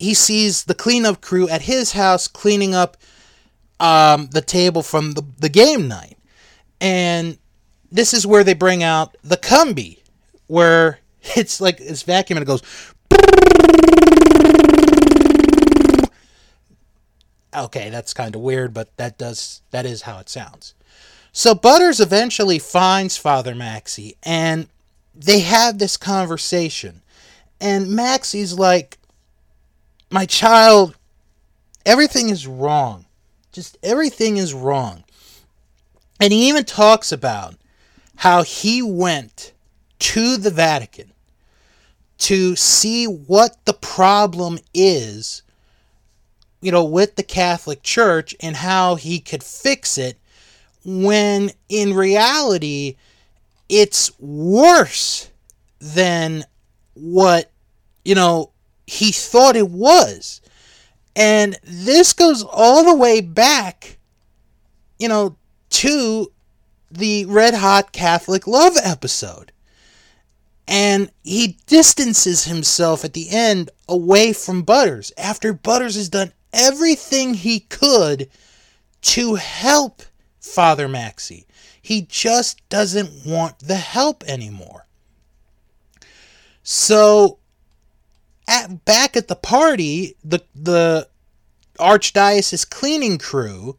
he 0.00 0.14
sees 0.14 0.64
the 0.64 0.74
cleanup 0.74 1.20
crew 1.20 1.46
at 1.48 1.62
his 1.62 1.92
house 1.92 2.26
cleaning 2.26 2.74
up 2.74 2.96
um, 3.78 4.28
the 4.32 4.40
table 4.40 4.82
from 4.82 5.12
the, 5.12 5.22
the 5.38 5.50
game 5.50 5.88
night. 5.88 6.16
And 6.80 7.36
this 7.92 8.14
is 8.14 8.26
where 8.26 8.42
they 8.42 8.54
bring 8.54 8.82
out 8.82 9.14
the 9.22 9.36
Cumby, 9.36 9.98
where 10.46 11.00
it's 11.36 11.60
like 11.60 11.80
it's 11.80 12.02
vacuum 12.02 12.38
and 12.38 12.42
it 12.42 12.46
goes. 12.46 12.62
Okay, 17.54 17.90
that's 17.90 18.14
kind 18.14 18.34
of 18.34 18.40
weird, 18.40 18.72
but 18.72 18.96
that 18.96 19.18
does 19.18 19.62
that 19.70 19.86
is 19.86 20.02
how 20.02 20.18
it 20.18 20.28
sounds. 20.28 20.74
So 21.32 21.54
Butters 21.54 22.00
eventually 22.00 22.58
finds 22.58 23.16
Father 23.16 23.54
Maxi 23.54 24.16
and 24.22 24.68
they 25.14 25.40
have 25.40 25.78
this 25.78 25.96
conversation. 25.96 27.02
And 27.60 27.88
Maxi's 27.88 28.58
like, 28.58 28.98
My 30.10 30.26
child, 30.26 30.96
everything 31.84 32.30
is 32.30 32.46
wrong. 32.46 33.06
Just 33.52 33.76
everything 33.82 34.36
is 34.36 34.54
wrong. 34.54 35.04
And 36.20 36.32
he 36.32 36.48
even 36.48 36.64
talks 36.64 37.12
about 37.12 37.54
how 38.16 38.42
he 38.42 38.82
went 38.82 39.52
to 39.98 40.36
the 40.36 40.50
Vatican 40.50 41.12
to 42.18 42.54
see 42.54 43.06
what 43.06 43.56
the 43.64 43.72
problem 43.72 44.58
is, 44.74 45.42
you 46.60 46.70
know, 46.70 46.84
with 46.84 47.16
the 47.16 47.22
Catholic 47.22 47.82
Church 47.82 48.34
and 48.40 48.56
how 48.56 48.94
he 48.94 49.18
could 49.18 49.42
fix 49.42 49.96
it 49.98 50.18
when 50.84 51.50
in 51.68 51.94
reality 51.94 52.96
it's 53.68 54.18
worse 54.18 55.30
than 55.78 56.44
what 56.94 57.50
you 58.04 58.14
know 58.14 58.50
he 58.86 59.12
thought 59.12 59.56
it 59.56 59.70
was. 59.70 60.40
And 61.16 61.58
this 61.64 62.12
goes 62.12 62.42
all 62.42 62.84
the 62.84 62.94
way 62.94 63.20
back 63.20 63.98
you 64.98 65.08
know 65.08 65.36
to 65.70 66.30
the 66.90 67.24
red 67.26 67.54
hot 67.54 67.92
catholic 67.92 68.46
love 68.46 68.74
episode. 68.82 69.52
And 70.66 71.10
he 71.24 71.58
distances 71.66 72.44
himself 72.44 73.04
at 73.04 73.12
the 73.12 73.30
end 73.30 73.70
away 73.88 74.32
from 74.32 74.62
butters 74.62 75.12
after 75.18 75.52
butters 75.52 75.96
has 75.96 76.08
done 76.08 76.32
everything 76.52 77.34
he 77.34 77.60
could 77.60 78.28
to 79.02 79.36
help 79.36 80.02
Father 80.40 80.88
Maxi. 80.88 81.44
He 81.80 82.02
just 82.02 82.66
doesn't 82.68 83.26
want 83.26 83.58
the 83.60 83.76
help 83.76 84.24
anymore. 84.24 84.86
So 86.62 87.38
at 88.46 88.84
back 88.84 89.16
at 89.16 89.28
the 89.28 89.36
party, 89.36 90.16
the 90.22 90.40
the 90.54 91.08
archdiocese 91.78 92.68
cleaning 92.68 93.16
crew 93.16 93.78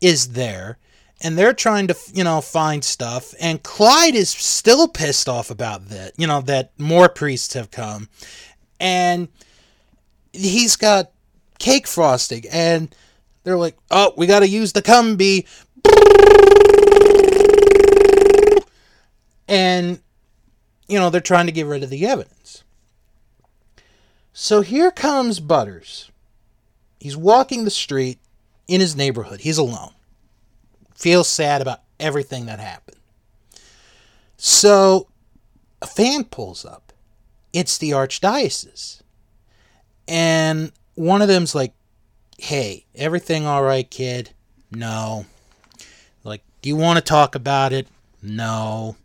is 0.00 0.32
there 0.32 0.78
and 1.20 1.36
they're 1.36 1.52
trying 1.52 1.88
to 1.88 1.96
you 2.12 2.22
know 2.22 2.40
find 2.40 2.84
stuff 2.84 3.34
and 3.40 3.62
Clyde 3.62 4.14
is 4.14 4.30
still 4.30 4.86
pissed 4.86 5.28
off 5.28 5.50
about 5.50 5.88
that 5.88 6.12
you 6.16 6.26
know 6.26 6.40
that 6.42 6.70
more 6.78 7.08
priests 7.08 7.54
have 7.54 7.70
come 7.70 8.08
and 8.78 9.26
he's 10.32 10.76
got 10.76 11.10
cake 11.58 11.86
frosting 11.86 12.44
and 12.50 12.94
they're 13.42 13.56
like 13.56 13.76
oh 13.90 14.12
we 14.16 14.26
got 14.26 14.40
to 14.40 14.48
use 14.48 14.72
the 14.72 14.82
Cumby 14.82 15.46
and 19.48 20.00
you 20.88 20.98
know 20.98 21.10
they're 21.10 21.20
trying 21.20 21.46
to 21.46 21.52
get 21.52 21.66
rid 21.66 21.82
of 21.82 21.90
the 21.90 22.06
evidence 22.06 22.64
so 24.32 24.60
here 24.60 24.90
comes 24.90 25.40
Butters 25.40 26.10
he's 26.98 27.16
walking 27.16 27.64
the 27.64 27.70
street 27.70 28.18
in 28.66 28.80
his 28.80 28.96
neighborhood 28.96 29.40
he's 29.40 29.58
alone 29.58 29.92
feels 30.94 31.28
sad 31.28 31.60
about 31.60 31.80
everything 32.00 32.46
that 32.46 32.58
happened. 32.58 32.98
So 34.36 35.08
a 35.82 35.86
fan 35.86 36.24
pulls 36.24 36.64
up. 36.64 36.92
It's 37.52 37.78
the 37.78 37.90
archdiocese. 37.90 39.02
And 40.08 40.72
one 40.94 41.22
of 41.22 41.28
them's 41.28 41.54
like, 41.54 41.72
hey, 42.38 42.84
everything 42.94 43.46
all 43.46 43.62
right, 43.62 43.88
kid? 43.88 44.30
No. 44.70 45.26
Like, 46.24 46.42
do 46.62 46.68
you 46.68 46.76
want 46.76 46.98
to 46.98 47.04
talk 47.04 47.34
about 47.34 47.72
it? 47.72 47.86
No. 48.22 48.96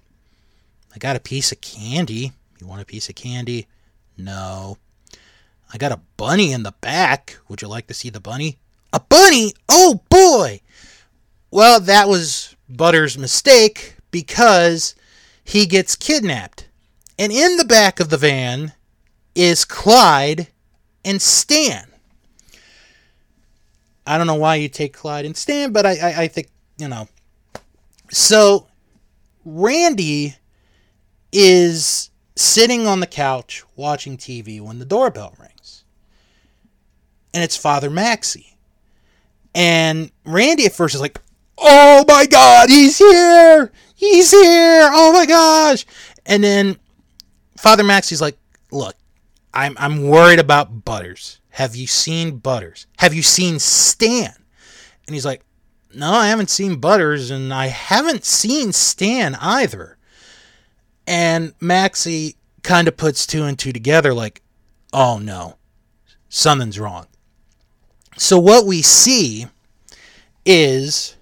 I 0.94 0.98
got 0.98 1.16
a 1.16 1.22
piece 1.22 1.52
of 1.52 1.62
candy. 1.62 2.32
You 2.60 2.68
want 2.68 2.82
a 2.82 2.86
piece 2.86 3.10
of 3.10 3.16
candy? 3.16 3.68
No. 4.18 4.78
I 5.74 5.78
got 5.78 5.92
a 5.92 6.02
bunny 6.18 6.52
in 6.52 6.64
the 6.64 6.74
back. 6.82 7.38
Would 7.48 7.62
you 7.62 7.68
like 7.68 7.88
to 7.88 7.94
see 7.94 8.10
the 8.10 8.20
bunny? 8.20 8.58
A 8.92 9.00
bunny? 9.00 9.54
Oh 9.70 10.02
boy! 10.10 10.62
Well, 11.52 11.80
that 11.80 12.08
was 12.08 12.56
Butter's 12.68 13.18
mistake 13.18 13.96
because 14.10 14.96
he 15.44 15.68
gets 15.68 15.96
kidnapped. 15.96 16.68
And 17.20 17.32
in 17.32 17.58
the 17.58 17.66
back 17.66 18.00
of 18.00 18.10
the 18.10 18.18
van 18.18 18.74
is 19.36 19.64
Clyde 19.64 20.48
and 21.04 21.22
Stan. 21.22 21.86
I 24.06 24.18
don't 24.18 24.28
know 24.28 24.36
why 24.36 24.56
you 24.56 24.70
take 24.70 24.94
Clyde 24.94 25.26
and 25.26 25.38
Stan, 25.38 25.72
but 25.72 25.86
I, 25.86 25.92
I, 25.98 26.22
I 26.24 26.28
think, 26.28 26.48
you 26.78 26.88
know. 26.88 27.08
So 28.10 28.68
Randy 29.46 30.36
is 31.32 32.10
sitting 32.36 32.88
on 32.88 33.02
the 33.02 33.08
couch 33.08 33.64
watching 33.76 34.18
TV 34.18 34.60
when 34.62 34.80
the 34.80 34.86
doorbell 34.86 35.36
rings. 35.40 35.84
And 37.34 37.44
it's 37.44 37.56
Father 37.56 37.90
Maxi. 37.90 38.56
And 39.54 40.12
Randy 40.26 40.66
at 40.66 40.74
first 40.74 40.96
is 40.96 41.02
like, 41.02 41.20
oh 41.58 42.04
my 42.08 42.26
god, 42.26 42.70
he's 42.70 42.98
here! 42.98 43.72
He's 43.94 44.32
here! 44.32 44.90
Oh 44.92 45.12
my 45.12 45.26
gosh! 45.26 45.86
And 46.26 46.44
then 46.44 46.78
Father 47.58 47.84
Maxi's 47.84 48.22
like, 48.22 48.38
look, 48.72 48.96
I'm 49.54 49.76
I'm 49.80 50.08
worried 50.08 50.40
about 50.40 50.86
Butters. 50.86 51.40
Have 51.52 51.76
you 51.76 51.88
seen 51.88 52.38
Butters? 52.38 52.88
Have 52.98 53.14
you 53.14 53.24
seen 53.24 53.60
Stan? 53.60 54.34
And 55.08 55.14
he's 55.16 55.26
like, 55.26 55.42
no, 55.94 56.12
I 56.12 56.28
haven't 56.28 56.50
seen 56.50 56.80
Butters, 56.80 57.32
and 57.32 57.54
I 57.54 57.68
haven't 57.68 58.24
seen 58.24 58.72
Stan 58.72 59.36
either. 59.36 59.98
And 61.08 61.58
Maxi 61.60 62.36
kind 62.62 62.88
of 62.88 62.96
puts 62.96 63.26
two 63.26 63.44
and 63.44 63.58
two 63.58 63.72
together, 63.72 64.14
like, 64.14 64.42
oh 64.94 65.18
no, 65.18 65.56
something's 66.30 66.80
wrong. 66.80 67.08
So 68.18 68.38
what 68.38 68.66
we 68.66 68.82
see 68.82 69.48
is 70.46 71.16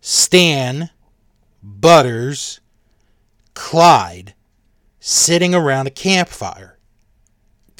Stan, 0.00 0.90
Butters, 1.62 2.60
Clyde 3.54 4.34
sitting 5.00 5.54
around 5.54 5.86
a 5.86 5.90
campfire, 5.90 6.78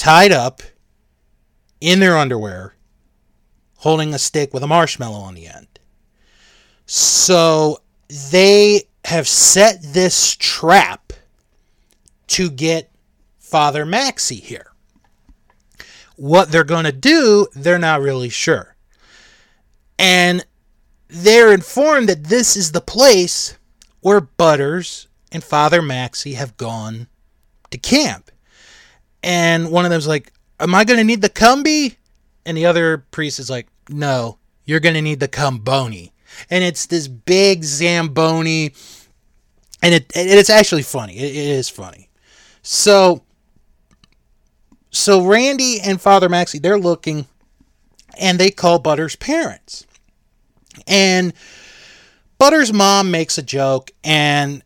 tied 0.03 0.33
up 0.33 0.63
in 1.81 2.01
their 2.01 2.19
underwear, 2.19 2.75
holding 3.77 4.13
a 4.13 4.19
stick 4.19 4.53
with 4.53 4.61
a 4.65 4.67
marshmallow 4.67 5.21
on 5.21 5.35
the 5.35 5.47
end. 5.47 5.79
So 6.87 7.83
they 8.33 8.89
have 9.05 9.29
set 9.29 9.81
this 9.81 10.35
trap 10.35 11.13
to 12.27 12.51
get 12.51 12.91
Father 13.39 13.87
Maxi 13.87 14.41
here. 14.41 14.73
What 16.17 16.51
they're 16.51 16.65
going 16.65 16.87
to 16.87 16.91
do, 16.91 17.47
they're 17.55 17.79
not 17.79 18.01
really 18.01 18.29
sure. 18.29 18.75
And 20.01 20.45
they're 21.07 21.55
informed 21.55 22.09
that 22.09 22.25
this 22.25 22.57
is 22.57 22.73
the 22.73 22.81
place 22.81 23.57
where 24.01 24.21
Butters 24.21 25.07
and 25.31 25.45
Father 25.45 25.81
Maxi 25.81 26.35
have 26.35 26.57
gone 26.57 27.07
to 27.71 27.79
camp. 27.79 28.32
And 29.23 29.71
one 29.71 29.85
of 29.85 29.91
them's 29.91 30.07
like, 30.07 30.33
Am 30.61 30.75
I 30.75 30.85
to 30.99 31.05
need 31.05 31.23
the 31.23 31.29
cumby? 31.29 31.97
And 32.45 32.57
the 32.57 32.67
other 32.67 32.99
priest 32.99 33.39
is 33.39 33.51
like, 33.51 33.69
No, 33.89 34.39
you're 34.65 34.81
to 34.95 35.03
need 35.03 35.21
the 35.21 35.29
cumboni. 35.29 36.11
And 36.51 36.65
it's 36.65 36.87
this 36.87 37.09
big 37.09 37.65
Zamboni. 37.65 38.73
And 39.83 39.95
it, 39.95 40.13
it 40.15 40.39
it's 40.39 40.51
actually 40.51 40.83
funny. 40.83 41.17
It, 41.19 41.35
it 41.35 41.51
is 41.51 41.69
funny. 41.69 42.09
So, 42.63 43.23
so 44.91 45.27
Randy 45.27 45.81
and 45.81 46.01
Father 46.01 46.29
Maxi, 46.29 46.63
they're 46.63 46.79
looking 46.79 47.27
and 48.19 48.39
they 48.39 48.51
call 48.51 48.79
Butters' 48.79 49.17
parents. 49.17 49.87
And 50.87 51.33
Butters' 52.39 52.73
mom 52.73 53.11
makes 53.11 53.39
a 53.39 53.43
joke, 53.43 53.91
and 54.03 54.63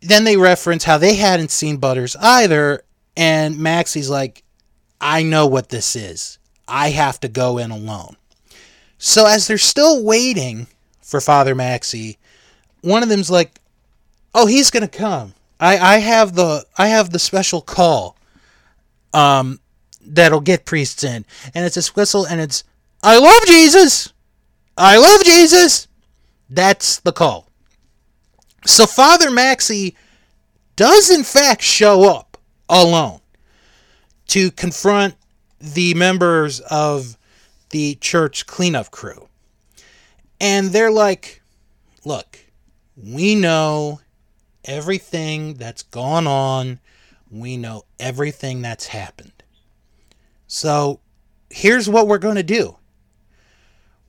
then 0.00 0.24
they 0.24 0.36
reference 0.36 0.84
how 0.84 0.98
they 0.98 1.14
hadn't 1.14 1.50
seen 1.50 1.78
Butters 1.78 2.16
either. 2.20 2.84
And 3.18 3.56
Maxi's 3.56 4.08
like, 4.08 4.44
I 5.00 5.24
know 5.24 5.48
what 5.48 5.70
this 5.70 5.96
is. 5.96 6.38
I 6.68 6.90
have 6.90 7.18
to 7.20 7.28
go 7.28 7.58
in 7.58 7.72
alone. 7.72 8.16
So 8.96 9.26
as 9.26 9.48
they're 9.48 9.58
still 9.58 10.04
waiting 10.04 10.68
for 11.02 11.20
Father 11.20 11.56
Maxi, 11.56 12.16
one 12.80 13.02
of 13.02 13.08
them's 13.08 13.30
like, 13.30 13.60
"Oh, 14.34 14.46
he's 14.46 14.70
gonna 14.70 14.86
come. 14.88 15.34
I 15.58 15.78
I 15.78 15.98
have 15.98 16.34
the 16.34 16.64
I 16.76 16.88
have 16.88 17.10
the 17.10 17.18
special 17.18 17.60
call, 17.60 18.16
um, 19.12 19.60
that'll 20.00 20.40
get 20.40 20.64
priests 20.64 21.02
in, 21.02 21.24
and 21.54 21.64
it's 21.64 21.74
this 21.74 21.96
whistle, 21.96 22.24
and 22.24 22.40
it's 22.40 22.62
I 23.02 23.18
love 23.18 23.46
Jesus." 23.46 24.12
I 24.76 24.96
love 24.96 25.24
Jesus. 25.24 25.88
That's 26.48 27.00
the 27.00 27.10
call. 27.10 27.48
So 28.64 28.86
Father 28.86 29.28
Maxi 29.28 29.96
does, 30.76 31.10
in 31.10 31.24
fact, 31.24 31.62
show 31.62 32.04
up 32.04 32.27
alone 32.68 33.20
to 34.28 34.50
confront 34.50 35.14
the 35.60 35.94
members 35.94 36.60
of 36.60 37.16
the 37.70 37.96
church 37.96 38.46
cleanup 38.46 38.90
crew. 38.90 39.28
And 40.40 40.70
they're 40.70 40.90
like, 40.90 41.42
look, 42.04 42.38
we 42.96 43.34
know 43.34 44.00
everything 44.64 45.54
that's 45.54 45.82
gone 45.82 46.26
on, 46.26 46.78
we 47.30 47.56
know 47.56 47.84
everything 47.98 48.62
that's 48.62 48.86
happened. 48.86 49.32
So 50.46 51.00
here's 51.50 51.88
what 51.88 52.06
we're 52.06 52.18
going 52.18 52.36
to 52.36 52.42
do 52.42 52.76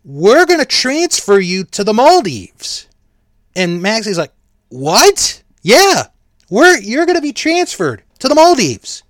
we're 0.05 0.45
going 0.45 0.59
to 0.59 0.65
transfer 0.65 1.39
you 1.39 1.63
to 1.65 1.83
the 1.83 1.93
Maldives. 1.93 2.87
And 3.55 3.81
Maxi's 3.81 4.17
like, 4.17 4.31
what? 4.69 5.43
Yeah, 5.61 6.03
we're, 6.49 6.79
you're 6.79 7.05
going 7.05 7.17
to 7.17 7.21
be 7.21 7.33
transferred 7.33 8.03
to 8.19 8.27
the 8.27 8.35
Maldives 8.35 9.03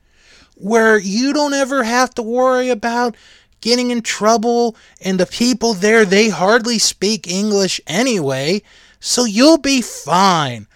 where 0.55 0.97
you 0.97 1.33
don't 1.33 1.53
ever 1.53 1.83
have 1.83 2.13
to 2.15 2.21
worry 2.21 2.69
about 2.69 3.15
getting 3.61 3.91
in 3.91 4.01
trouble 4.01 4.75
and 5.01 5.19
the 5.19 5.25
people 5.25 5.73
there 5.73 6.05
they 6.05 6.29
hardly 6.29 6.77
speak 6.77 7.27
english 7.27 7.79
anyway 7.87 8.61
so 9.01 9.23
you'll 9.23 9.57
be 9.57 9.81
fine. 9.81 10.67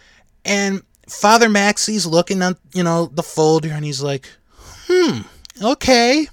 And 0.45 0.83
father 1.07 1.49
maxi's 1.49 2.05
looking 2.05 2.41
at 2.41 2.57
you 2.73 2.83
know 2.83 3.07
the 3.07 3.23
folder 3.23 3.71
and 3.71 3.85
he's 3.85 4.01
like 4.01 4.29
hmm 4.87 5.21
okay. 5.61 6.27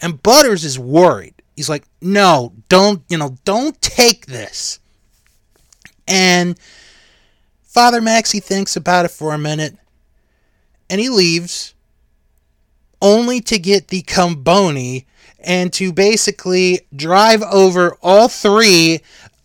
And 0.00 0.22
butters 0.22 0.64
is 0.64 0.78
worried. 0.78 1.34
He's 1.56 1.68
like, 1.68 1.84
no, 2.00 2.52
don't, 2.68 3.02
you 3.08 3.16
know, 3.16 3.36
don't 3.44 3.80
take 3.80 4.26
this. 4.26 4.80
And 6.06 6.58
Father 7.62 8.00
Maxi 8.00 8.42
thinks 8.42 8.76
about 8.76 9.04
it 9.04 9.10
for 9.10 9.32
a 9.32 9.38
minute 9.38 9.76
and 10.88 11.00
he 11.00 11.08
leaves 11.08 11.74
only 13.00 13.40
to 13.42 13.58
get 13.58 13.88
the 13.88 14.02
Cumboni 14.02 15.04
and 15.40 15.72
to 15.74 15.92
basically 15.92 16.80
drive 16.94 17.42
over 17.42 17.96
all 18.02 18.28
three 18.28 19.00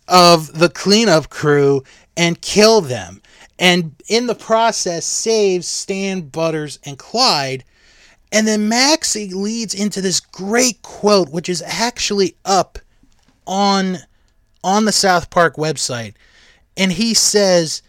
of 0.08 0.58
the 0.58 0.68
cleanup 0.68 1.28
crew 1.28 1.84
and 2.16 2.40
kill 2.40 2.80
them. 2.80 3.20
And 3.58 3.94
in 4.08 4.26
the 4.26 4.34
process, 4.34 5.04
saves 5.04 5.68
Stan, 5.68 6.22
Butters, 6.22 6.78
and 6.84 6.98
Clyde. 6.98 7.64
And 8.32 8.46
then 8.46 8.70
Maxi 8.70 9.32
leads 9.32 9.74
into 9.74 10.00
this 10.00 10.20
great 10.20 10.80
quote, 10.82 11.28
which 11.28 11.48
is 11.48 11.62
actually 11.66 12.36
up 12.44 12.78
on 13.46 13.98
on 14.62 14.84
the 14.84 14.92
South 14.92 15.30
Park 15.30 15.56
website. 15.56 16.14
And 16.76 16.92
he 16.92 17.14
says, 17.14 17.82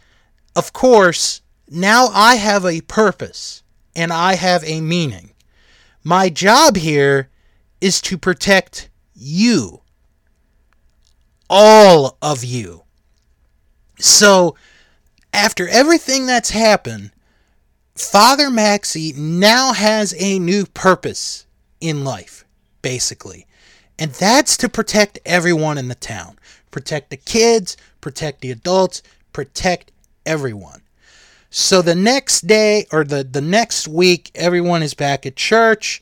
Of 0.55 0.73
course, 0.73 1.40
now 1.71 2.07
I 2.07 2.35
have 2.35 2.65
a 2.65 2.81
purpose 2.81 3.63
and 3.95 4.11
I 4.11 4.35
have 4.35 4.63
a 4.65 4.81
meaning. 4.81 5.31
My 6.03 6.29
job 6.29 6.75
here 6.75 7.29
is 7.79 8.01
to 8.01 8.17
protect 8.17 8.89
you. 9.15 9.81
All 11.49 12.17
of 12.21 12.43
you. 12.43 12.83
So, 13.99 14.55
after 15.33 15.67
everything 15.67 16.25
that's 16.25 16.49
happened, 16.49 17.11
Father 17.95 18.49
Maxi 18.49 19.15
now 19.15 19.73
has 19.73 20.13
a 20.17 20.39
new 20.39 20.65
purpose 20.65 21.45
in 21.79 22.03
life, 22.03 22.43
basically. 22.81 23.47
And 23.99 24.11
that's 24.11 24.57
to 24.57 24.67
protect 24.69 25.19
everyone 25.25 25.77
in 25.77 25.87
the 25.87 25.95
town. 25.95 26.39
Protect 26.71 27.11
the 27.11 27.17
kids, 27.17 27.77
protect 28.01 28.41
the 28.41 28.51
adults, 28.51 29.03
protect 29.31 29.91
everyone. 30.25 30.80
So 31.53 31.81
the 31.81 31.95
next 31.95 32.47
day 32.47 32.85
or 32.93 33.03
the, 33.03 33.25
the 33.25 33.41
next 33.41 33.85
week, 33.85 34.31
everyone 34.35 34.81
is 34.81 34.93
back 34.93 35.25
at 35.25 35.35
church 35.35 36.01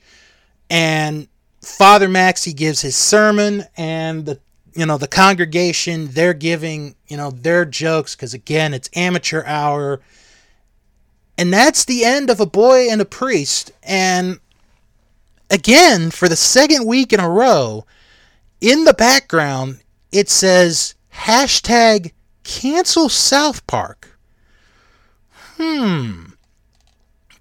and 0.70 1.28
Father 1.60 2.08
Maxi 2.08 2.56
gives 2.56 2.82
his 2.82 2.96
sermon 2.96 3.64
and 3.76 4.28
the 4.28 4.40
you 4.76 4.86
know 4.86 5.00
the 5.00 5.08
congregation 5.08 6.10
they're 6.12 6.36
giving 6.36 6.96
you 7.08 7.18
know 7.18 7.32
their 7.32 7.66
jokes 7.66 8.16
because 8.16 8.36
again 8.36 8.76
it's 8.76 8.92
amateur 8.96 9.44
hour. 9.46 10.00
And 11.36 11.52
that's 11.52 11.84
the 11.84 12.06
end 12.06 12.30
of 12.30 12.40
a 12.40 12.46
boy 12.46 12.88
and 12.92 13.02
a 13.02 13.06
priest. 13.06 13.72
And 13.82 14.40
again 15.50 16.12
for 16.12 16.30
the 16.30 16.36
second 16.36 16.86
week 16.86 17.12
in 17.12 17.20
a 17.20 17.30
row 17.30 17.88
in 18.62 18.84
the 18.84 18.94
background 18.94 19.80
it 20.12 20.30
says 20.30 20.94
hashtag 21.12 22.12
cancel 22.44 23.10
south 23.10 23.66
park 23.66 24.19
hmm 25.90 26.26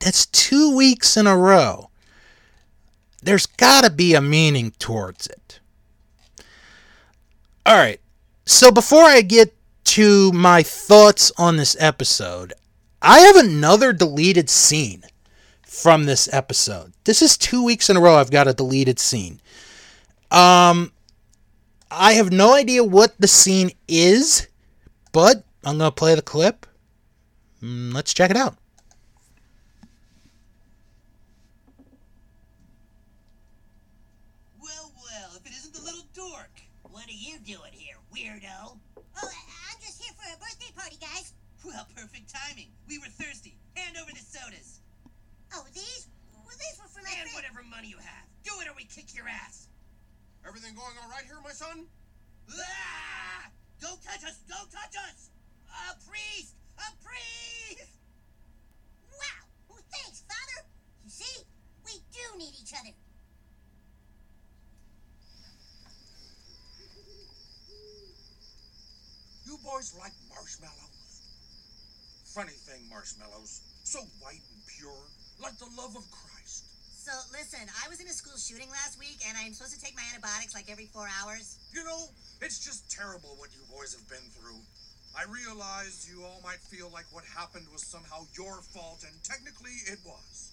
that's 0.01 0.27
two 0.27 0.75
weeks 0.77 1.17
in 1.17 1.27
a 1.27 1.37
row 1.37 1.91
there's 3.23 3.47
gotta 3.47 3.91
be 3.91 4.15
a 4.15 4.21
meaning 4.21 4.73
towards 4.79 5.27
it 5.27 5.61
all 7.69 7.77
right. 7.77 8.01
So 8.47 8.71
before 8.71 9.03
I 9.03 9.21
get 9.21 9.55
to 9.85 10.33
my 10.33 10.63
thoughts 10.63 11.31
on 11.37 11.59
this 11.59 11.77
episode, 11.79 12.55
I 13.03 13.19
have 13.19 13.37
another 13.37 13.93
deleted 13.93 14.49
scene 14.49 15.03
from 15.67 16.05
this 16.05 16.33
episode. 16.33 16.95
This 17.05 17.21
is 17.21 17.37
two 17.37 17.63
weeks 17.63 17.91
in 17.91 17.99
a 17.99 18.01
row 18.01 18.15
I've 18.15 18.31
got 18.31 18.49
a 18.49 18.55
deleted 18.55 18.99
scene. 18.99 19.43
Um, 20.31 20.93
I 21.91 22.15
have 22.15 22.33
no 22.33 22.55
idea 22.55 22.83
what 22.83 23.13
the 23.19 23.29
scene 23.29 23.73
is, 23.87 24.49
but 25.13 25.45
I'm 25.63 25.77
going 25.77 25.91
to 25.91 25.95
play 25.95 26.15
the 26.15 26.23
clip. 26.23 26.65
Mm, 27.62 27.92
let's 27.92 28.14
check 28.14 28.31
it 28.31 28.37
out. 28.37 28.57
Well, 34.61 34.92
well, 34.97 35.31
if 35.37 35.47
it 35.47 35.53
isn't 35.53 35.75
the 35.75 35.83
little 35.83 36.07
dork. 36.14 36.51
What 36.90 37.07
are 37.07 37.12
you 37.21 37.38
doing 37.38 37.73
here, 37.73 37.97
weirdo? 38.14 38.79
Oh, 38.97 39.01
I- 39.16 39.73
I'm 39.73 39.79
just 39.81 40.03
here 40.03 40.12
for 40.14 40.25
a 40.33 40.37
birthday 40.38 40.73
party, 40.75 40.97
guys. 40.97 41.33
Well, 41.64 41.87
perfect 41.94 42.33
timing. 42.33 42.73
We 42.87 42.99
were 42.99 43.09
thirsty. 43.09 43.59
Hand 43.77 43.97
over 43.99 44.11
the 44.11 44.18
sodas. 44.25 44.81
Oh, 45.53 45.66
these? 45.75 46.09
Well, 46.33 46.57
these 46.57 46.79
were 46.81 46.88
for 46.88 47.03
my 47.03 47.11
And 47.11 47.31
friend. 47.31 47.35
whatever 47.35 47.62
money 47.62 47.88
you 47.88 47.99
have. 47.99 48.25
Do 48.42 48.53
it 48.61 48.68
or 48.68 48.75
we 48.75 48.85
kick 48.85 49.14
your 49.14 49.29
ass. 49.29 49.68
Everything 50.47 50.75
going 50.75 50.97
all 51.03 51.11
right 51.11 51.25
here, 51.25 51.40
my 51.42 51.53
son? 51.53 51.87
Ah! 52.51 53.51
Don't 53.81 54.03
touch 54.03 54.25
us! 54.25 54.38
Don't 54.49 54.71
touch 54.71 54.94
us! 55.11 55.31
A 55.68 55.94
priest! 56.09 56.55
A 56.79 56.88
priest! 57.03 57.91
Wow. 59.11 59.43
Well, 59.69 59.83
thanks, 59.91 60.23
Father. 60.23 60.69
You 61.05 61.11
see, 61.11 61.45
we 61.85 61.93
do 62.12 62.38
need 62.38 62.55
each 62.55 62.73
other. 62.73 62.95
You 69.47 69.59
boys 69.64 69.97
like 69.99 70.12
marshmallows? 70.29 71.25
Funny 72.35 72.53
thing, 72.53 72.85
marshmallows. 72.91 73.62
So 73.85 74.01
white 74.21 74.45
and 74.53 74.62
pure, 74.79 75.03
like 75.41 75.57
the 75.59 75.69
love 75.77 75.97
of 75.97 76.05
Christ. 76.12 76.69
So 77.09 77.17
listen, 77.33 77.64
I 77.64 77.88
was 77.88 78.05
in 78.05 78.07
a 78.07 78.12
school 78.12 78.37
shooting 78.37 78.69
last 78.69 79.01
week, 79.01 79.17
and 79.25 79.33
I'm 79.41 79.57
supposed 79.57 79.73
to 79.73 79.81
take 79.81 79.97
my 79.97 80.05
antibiotics 80.12 80.53
like 80.55 80.69
every 80.71 80.93
four 80.93 81.09
hours. 81.09 81.57
You 81.73 81.83
know, 81.83 82.12
it's 82.43 82.61
just 82.61 82.91
terrible 82.93 83.33
what 83.41 83.49
you 83.57 83.64
boys 83.73 83.97
have 83.97 84.05
been 84.12 84.29
through. 84.37 84.61
I 85.16 85.25
realized 85.25 86.09
you 86.09 86.25
all 86.25 86.40
might 86.44 86.61
feel 86.61 86.90
like 86.90 87.07
what 87.11 87.25
happened 87.25 87.66
was 87.73 87.83
somehow 87.83 88.27
your 88.35 88.62
fault, 88.62 89.05
and 89.07 89.25
technically 89.25 89.73
it 89.87 89.99
was. 90.05 90.53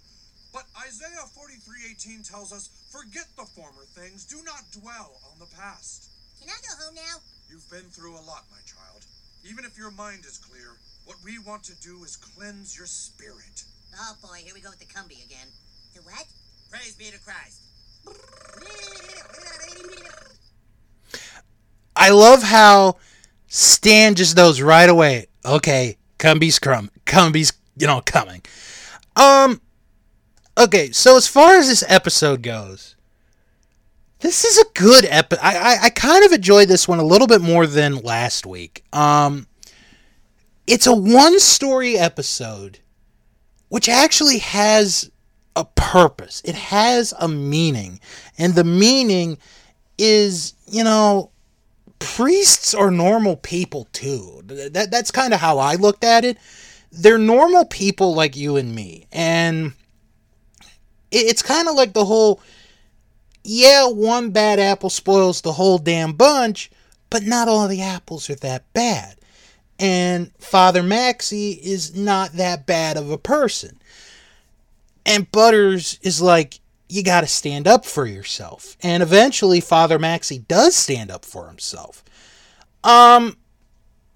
But 0.54 0.66
Isaiah 0.88 1.28
43:18 1.34 2.24
tells 2.24 2.54
us, 2.54 2.70
"Forget 2.92 3.36
the 3.36 3.46
former 3.46 3.86
things, 3.86 4.26
do 4.26 4.42
not 4.44 4.72
dwell 4.72 5.20
on 5.32 5.40
the 5.40 5.48
past." 5.48 6.10
Can 6.40 6.50
I 6.50 6.60
go 6.62 6.76
home 6.86 6.96
now? 6.96 7.22
You've 7.50 7.70
been 7.70 7.90
through 7.92 8.18
a 8.18 8.22
lot, 8.22 8.50
my 8.52 8.62
child. 8.62 9.06
Even 9.44 9.66
if 9.66 9.78
your 9.78 9.92
mind 9.92 10.26
is 10.26 10.38
clear, 10.38 10.78
what 11.06 11.22
we 11.24 11.38
want 11.40 11.64
to 11.66 11.76
do 11.76 12.04
is 12.04 12.16
cleanse 12.16 12.78
your 12.78 12.88
spirit. 12.88 13.66
Oh 13.98 14.16
boy, 14.22 14.42
here 14.44 14.54
we 14.54 14.62
go 14.62 14.70
with 14.70 14.80
the 14.80 14.86
Cumby 14.86 15.24
again. 15.24 15.52
The 15.94 16.02
what? 16.02 16.28
Praise 16.70 16.96
be 16.96 17.12
to 17.12 17.20
Christ. 17.20 17.62
I 21.96 22.10
love 22.10 22.44
how 22.44 22.98
Stan 23.48 24.16
just 24.16 24.36
knows 24.36 24.62
right 24.62 24.90
away. 24.90 25.28
Okay, 25.46 25.98
Cumby's 26.18 26.60
crumb, 26.60 26.90
Cumby's 27.06 27.54
you 27.78 27.88
know 27.88 28.02
coming. 28.06 28.42
Um, 29.16 29.62
okay. 30.58 30.92
So 30.92 31.18
as 31.18 31.28
far 31.28 31.56
as 31.56 31.68
this 31.68 31.84
episode 31.88 32.42
goes, 32.42 32.96
this 34.20 34.44
is 34.44 34.58
a 34.58 34.66
good 34.74 35.06
episode. 35.06 35.44
I, 35.44 35.58
I 35.58 35.78
I 35.84 35.90
kind 35.90 36.26
of 36.26 36.32
enjoyed 36.32 36.68
this 36.68 36.88
one 36.88 37.00
a 37.00 37.04
little 37.04 37.28
bit 37.28 37.42
more 37.42 37.68
than 37.68 37.98
last 37.98 38.46
week. 38.46 38.84
Um, 38.94 39.48
it's 40.68 40.88
a 40.88 40.96
one 40.96 41.40
story 41.40 41.98
episode, 41.98 42.80
which 43.70 43.88
actually 43.88 44.40
has 44.40 45.12
a 45.56 45.66
purpose. 45.66 46.42
It 46.44 46.56
has 46.56 47.14
a 47.20 47.28
meaning, 47.28 48.00
and 48.38 48.56
the 48.56 48.64
meaning 48.64 49.38
is 49.98 50.54
you 50.68 50.84
know 50.84 51.32
priests 52.06 52.74
are 52.74 52.92
normal 52.92 53.36
people 53.36 53.88
too. 53.92 54.42
That 54.46 54.92
that's 54.92 55.12
kind 55.12 55.34
of 55.34 55.40
how 55.40 55.58
I 55.58 55.76
looked 55.76 56.04
at 56.04 56.24
it. 56.24 56.38
They're 56.92 57.18
normal 57.18 57.66
people 57.66 58.16
like 58.16 58.36
you 58.36 58.56
and 58.56 58.74
me, 58.74 59.08
and 59.12 59.74
it, 61.12 61.26
it's 61.26 61.42
kind 61.42 61.68
of 61.68 61.76
like 61.76 61.94
the 61.94 62.06
whole. 62.06 62.42
Yeah, 63.44 63.88
one 63.90 64.32
bad 64.32 64.60
apple 64.60 64.90
spoils 64.90 65.42
the 65.42 65.52
whole 65.52 65.78
damn 65.78 66.14
bunch, 66.14 66.72
but 67.12 67.24
not 67.24 67.48
all 67.48 67.68
the 67.68 67.82
apples 67.82 68.30
are 68.30 68.36
that 68.36 68.72
bad. 68.74 69.18
And 69.78 70.32
Father 70.40 70.82
Maxi 70.82 71.60
is 71.60 71.96
not 71.96 72.34
that 72.34 72.66
bad 72.66 72.98
of 72.98 73.12
a 73.12 73.18
person. 73.18 73.80
And 75.06 75.32
Butters 75.32 76.00
is 76.02 76.22
like, 76.22 76.60
you 76.88 77.04
got 77.04 77.22
to 77.22 77.28
stand 77.28 77.68
up 77.68 77.86
for 77.86 78.06
yourself. 78.06 78.78
And 78.82 79.02
eventually, 79.02 79.60
Father 79.60 79.98
Maxi 79.98 80.48
does 80.48 80.76
stand 80.76 81.12
up 81.12 81.26
for 81.26 81.48
himself. 81.48 82.04
Um, 82.84 83.38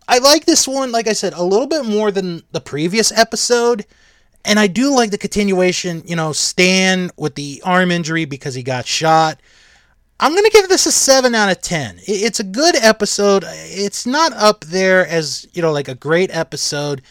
I 0.07 0.19
like 0.19 0.45
this 0.45 0.67
one, 0.67 0.91
like 0.91 1.07
I 1.07 1.13
said, 1.13 1.33
a 1.33 1.43
little 1.43 1.67
bit 1.67 1.85
more 1.85 2.11
than 2.11 2.43
the 2.51 2.61
previous 2.61 3.11
episode. 3.11 3.85
And 4.45 4.59
I 4.59 4.67
do 4.67 4.95
like 4.95 5.11
the 5.11 5.17
continuation, 5.17 6.03
you 6.05 6.15
know, 6.15 6.31
Stan 6.31 7.11
with 7.17 7.35
the 7.35 7.61
arm 7.65 7.91
injury 7.91 8.25
because 8.25 8.55
he 8.55 8.63
got 8.63 8.85
shot. 8.85 9.39
I'm 10.19 10.31
going 10.33 10.43
to 10.43 10.51
give 10.51 10.67
this 10.67 10.85
a 10.85 10.91
7 10.91 11.33
out 11.33 11.51
of 11.51 11.61
10. 11.61 11.99
It's 12.07 12.39
a 12.39 12.43
good 12.43 12.75
episode. 12.75 13.45
It's 13.47 14.05
not 14.05 14.33
up 14.33 14.65
there 14.65 15.07
as, 15.07 15.47
you 15.53 15.61
know, 15.61 15.71
like 15.71 15.87
a 15.87 15.95
great 15.95 16.29
episode, 16.35 17.01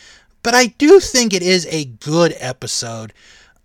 but 0.43 0.55
I 0.55 0.67
do 0.67 1.01
think 1.01 1.33
it 1.33 1.43
is 1.43 1.67
a 1.71 1.87
good 1.87 2.35
episode. 2.39 3.13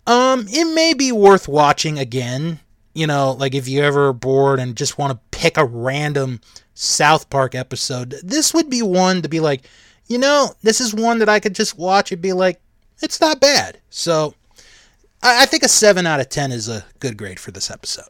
Um, 0.06 0.46
it 0.48 0.74
may 0.74 0.94
be 0.94 1.12
worth 1.12 1.48
watching 1.48 1.98
again. 1.98 2.60
You 2.94 3.06
know, 3.06 3.32
like 3.32 3.54
if 3.54 3.66
you 3.66 3.82
ever 3.82 4.12
bored 4.12 4.60
and 4.60 4.76
just 4.76 4.98
want 4.98 5.12
to 5.12 5.38
pick 5.38 5.56
a 5.56 5.64
random 5.64 6.40
South 6.74 7.28
Park 7.28 7.54
episode, 7.54 8.14
this 8.22 8.54
would 8.54 8.70
be 8.70 8.82
one 8.82 9.22
to 9.22 9.28
be 9.28 9.40
like, 9.40 9.68
you 10.06 10.18
know, 10.18 10.54
this 10.62 10.80
is 10.80 10.94
one 10.94 11.18
that 11.18 11.28
I 11.28 11.40
could 11.40 11.54
just 11.54 11.76
watch 11.76 12.12
and 12.12 12.22
be 12.22 12.32
like, 12.32 12.60
it's 13.02 13.20
not 13.20 13.40
bad. 13.40 13.80
So, 13.90 14.34
I, 15.22 15.42
I 15.42 15.46
think 15.46 15.64
a 15.64 15.68
seven 15.68 16.06
out 16.06 16.20
of 16.20 16.28
ten 16.28 16.52
is 16.52 16.68
a 16.68 16.84
good 17.00 17.16
grade 17.16 17.40
for 17.40 17.50
this 17.50 17.70
episode. 17.70 18.08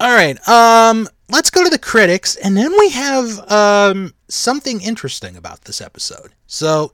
All 0.00 0.14
right. 0.14 0.38
Um, 0.48 1.08
let's 1.28 1.50
go 1.50 1.64
to 1.64 1.70
the 1.70 1.78
critics, 1.78 2.36
and 2.36 2.56
then 2.56 2.70
we 2.78 2.90
have 2.90 3.50
um, 3.50 4.14
something 4.28 4.80
interesting 4.80 5.36
about 5.36 5.62
this 5.62 5.80
episode. 5.80 6.32
So, 6.46 6.92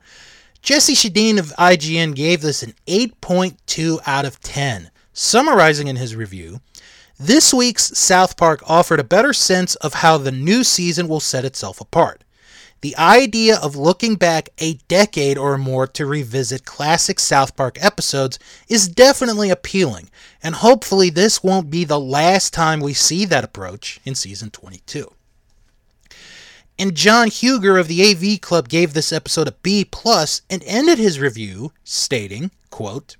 Jesse 0.65 0.95
Schedeen 0.95 1.37
of 1.37 1.53
IGN 1.59 2.15
gave 2.15 2.41
this 2.41 2.63
an 2.63 2.73
8.2 2.87 3.99
out 4.07 4.25
of 4.25 4.39
10, 4.39 4.89
summarizing 5.13 5.87
in 5.87 5.97
his 5.97 6.15
review. 6.15 6.59
This 7.19 7.53
week's 7.53 7.95
South 7.95 8.35
Park 8.35 8.63
offered 8.65 8.99
a 8.99 9.03
better 9.03 9.31
sense 9.31 9.75
of 9.75 9.93
how 9.93 10.17
the 10.17 10.31
new 10.31 10.63
season 10.63 11.07
will 11.07 11.19
set 11.19 11.45
itself 11.45 11.79
apart. 11.79 12.23
The 12.81 12.97
idea 12.97 13.59
of 13.59 13.75
looking 13.75 14.15
back 14.15 14.49
a 14.57 14.79
decade 14.87 15.37
or 15.37 15.59
more 15.59 15.85
to 15.85 16.07
revisit 16.07 16.65
classic 16.65 17.19
South 17.19 17.55
Park 17.55 17.77
episodes 17.79 18.39
is 18.67 18.87
definitely 18.87 19.51
appealing, 19.51 20.09
and 20.41 20.55
hopefully 20.55 21.11
this 21.11 21.43
won't 21.43 21.69
be 21.69 21.85
the 21.85 21.99
last 21.99 22.55
time 22.55 22.79
we 22.79 22.95
see 22.95 23.25
that 23.25 23.43
approach 23.43 23.99
in 24.03 24.15
season 24.15 24.49
22. 24.49 25.11
And 26.77 26.95
John 26.95 27.29
Hugar 27.29 27.77
of 27.77 27.87
the 27.87 28.03
AV 28.03 28.41
Club 28.41 28.67
gave 28.67 28.93
this 28.93 29.13
episode 29.13 29.47
a 29.47 29.53
B 29.63 29.85
plus 29.85 30.41
and 30.49 30.61
ended 30.65 30.97
his 30.97 31.19
review 31.19 31.71
stating, 31.83 32.51
quote, 32.69 33.15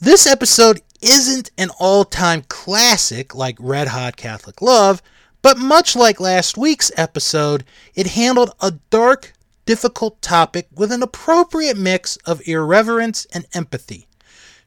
This 0.00 0.26
episode 0.26 0.80
isn't 1.02 1.50
an 1.58 1.68
all-time 1.78 2.44
classic 2.48 3.34
like 3.34 3.56
Red 3.60 3.88
Hot 3.88 4.16
Catholic 4.16 4.62
Love, 4.62 5.02
but 5.42 5.58
much 5.58 5.94
like 5.94 6.18
last 6.18 6.56
week's 6.56 6.90
episode, 6.96 7.64
it 7.94 8.08
handled 8.08 8.52
a 8.60 8.72
dark, 8.90 9.34
difficult 9.66 10.22
topic 10.22 10.66
with 10.74 10.90
an 10.90 11.02
appropriate 11.02 11.76
mix 11.76 12.16
of 12.24 12.40
irreverence 12.48 13.26
and 13.34 13.46
empathy. 13.52 14.08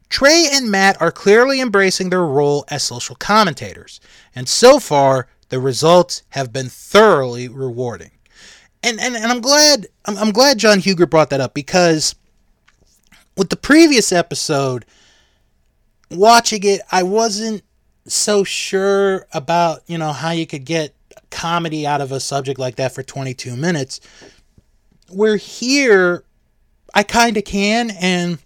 Trey 0.10 0.47
and 0.52 0.69
Matt 0.69 1.02
are 1.02 1.12
clearly 1.12 1.60
embracing 1.60 2.10
their 2.10 2.25
role 2.25 2.65
as 2.67 2.84
social 2.84 3.15
commentators, 3.15 3.99
and 4.36 4.47
so 4.47 4.80
far 4.80 5.28
the 5.50 5.60
results 5.60 6.24
have 6.30 6.54
been 6.54 6.70
thoroughly 6.70 7.48
rewarding. 7.48 8.12
And 8.82 9.00
and, 9.00 9.16
and 9.16 9.26
I'm 9.26 9.42
glad 9.42 9.88
I'm, 10.06 10.18
I'm 10.18 10.32
glad 10.32 10.58
John 10.58 10.80
Hugar 10.80 11.06
brought 11.06 11.30
that 11.32 11.42
up 11.42 11.54
because 11.54 12.16
with 13.36 13.50
the 13.50 13.56
previous 13.56 14.12
episode, 14.12 14.86
watching 16.12 16.64
it, 16.64 16.82
I 16.92 17.04
wasn't 17.04 17.64
so 18.06 18.44
sure 18.44 19.28
about, 19.34 19.82
you 19.88 19.98
know, 19.98 20.12
how 20.12 20.32
you 20.32 20.46
could 20.46 20.66
get 20.66 20.94
comedy 21.30 21.86
out 21.86 22.02
of 22.02 22.12
a 22.12 22.20
subject 22.20 22.60
like 22.60 22.76
that 22.76 22.94
for 22.94 23.04
22 23.04 23.56
minutes. 23.56 24.00
Where 25.10 25.38
here, 25.38 26.24
I 26.94 27.04
kind 27.04 27.38
of 27.38 27.46
can, 27.46 27.92
and 27.92 28.40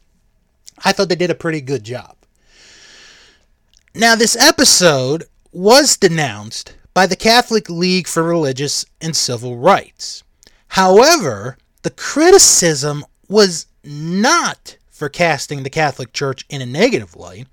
I 0.84 0.92
thought 0.92 1.10
they 1.10 1.16
did 1.16 1.32
a 1.32 1.36
pretty 1.36 1.62
good 1.62 1.84
job. 1.84 2.16
Now, 3.96 4.16
this 4.16 4.36
episode 4.36 5.26
was 5.52 5.98
denounced 5.98 6.76
by 6.94 7.08
the 7.08 7.16
Catholic 7.16 7.70
League 7.70 8.08
for 8.08 8.24
Religious 8.24 8.86
and 9.02 9.16
Civil 9.16 9.58
Rights. 9.58 10.24
However, 10.70 11.58
the 11.82 11.90
criticism 11.90 13.06
was 13.28 13.68
not 13.84 14.78
for 14.90 15.10
casting 15.10 15.64
the 15.64 15.70
Catholic 15.70 16.14
Church 16.14 16.46
in 16.50 16.62
a 16.62 16.66
negative 16.66 17.16
light, 17.16 17.48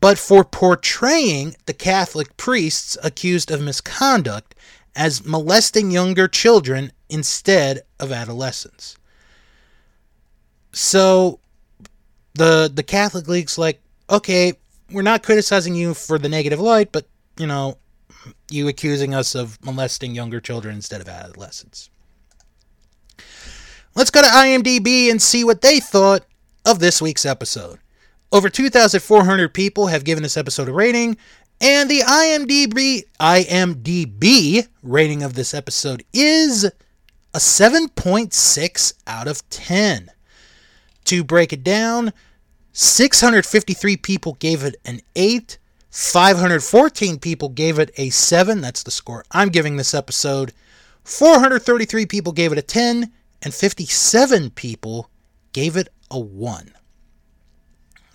but 0.00 0.18
for 0.18 0.44
portraying 0.44 1.54
the 1.66 1.74
Catholic 1.74 2.36
priests 2.36 2.96
accused 3.04 3.50
of 3.50 3.60
misconduct 3.60 4.54
as 4.96 5.24
molesting 5.24 5.90
younger 5.90 6.26
children 6.26 6.92
instead 7.08 7.82
of 8.00 8.12
adolescents. 8.12 8.96
So 10.72 11.38
the 12.34 12.70
the 12.72 12.82
Catholic 12.82 13.28
League's 13.28 13.58
like, 13.58 13.80
okay, 14.10 14.54
we're 14.90 15.02
not 15.02 15.22
criticizing 15.22 15.74
you 15.74 15.94
for 15.94 16.18
the 16.18 16.28
negative 16.28 16.60
light, 16.60 16.90
but 16.90 17.06
you 17.38 17.46
know, 17.46 17.78
you 18.54 18.68
accusing 18.68 19.14
us 19.14 19.34
of 19.34 19.62
molesting 19.64 20.14
younger 20.14 20.40
children 20.40 20.76
instead 20.76 21.00
of 21.00 21.08
adolescents. 21.08 21.90
Let's 23.94 24.10
go 24.10 24.22
to 24.22 24.28
IMDb 24.28 25.10
and 25.10 25.20
see 25.20 25.44
what 25.44 25.60
they 25.60 25.80
thought 25.80 26.24
of 26.64 26.78
this 26.78 27.02
week's 27.02 27.26
episode. 27.26 27.78
Over 28.32 28.48
2,400 28.48 29.54
people 29.54 29.88
have 29.88 30.04
given 30.04 30.22
this 30.22 30.36
episode 30.36 30.68
a 30.68 30.72
rating, 30.72 31.16
and 31.60 31.88
the 31.88 32.00
IMDb 32.00 33.02
IMDb 33.20 34.66
rating 34.82 35.22
of 35.22 35.34
this 35.34 35.54
episode 35.54 36.04
is 36.12 36.64
a 36.64 37.38
7.6 37.38 38.94
out 39.06 39.28
of 39.28 39.48
10. 39.50 40.10
To 41.04 41.22
break 41.22 41.52
it 41.52 41.62
down, 41.62 42.12
653 42.72 43.96
people 43.98 44.34
gave 44.34 44.64
it 44.64 44.74
an 44.84 45.00
8, 45.14 45.58
514 45.94 47.20
people 47.20 47.50
gave 47.50 47.78
it 47.78 47.92
a 47.96 48.10
7, 48.10 48.60
that's 48.60 48.82
the 48.82 48.90
score 48.90 49.24
I'm 49.30 49.48
giving 49.48 49.76
this 49.76 49.94
episode. 49.94 50.52
433 51.04 52.04
people 52.06 52.32
gave 52.32 52.50
it 52.50 52.58
a 52.58 52.62
10, 52.62 53.12
and 53.42 53.54
57 53.54 54.50
people 54.50 55.08
gave 55.52 55.76
it 55.76 55.88
a 56.10 56.18
1. 56.18 56.74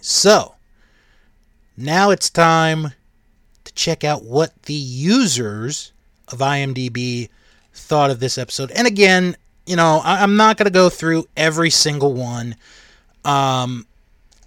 So, 0.02 0.56
now 1.78 2.10
it's 2.10 2.30
time 2.30 2.92
to 3.64 3.74
check 3.76 4.04
out 4.04 4.26
what 4.26 4.62
the 4.64 4.74
users 4.74 5.94
of 6.28 6.40
IMDb 6.40 7.30
thought 7.74 8.12
of 8.12 8.20
this 8.20 8.38
episode. 8.38 8.72
And 8.72 8.88
again, 8.88 9.38
you 9.66 9.78
know, 9.78 10.02
I, 10.04 10.22
am 10.22 10.36
not 10.36 10.58
going 10.58 10.66
to 10.66 10.70
go 10.70 10.90
through 10.90 11.30
every 11.38 11.70
single 11.70 12.14
one, 12.14 12.58
um, 13.24 13.86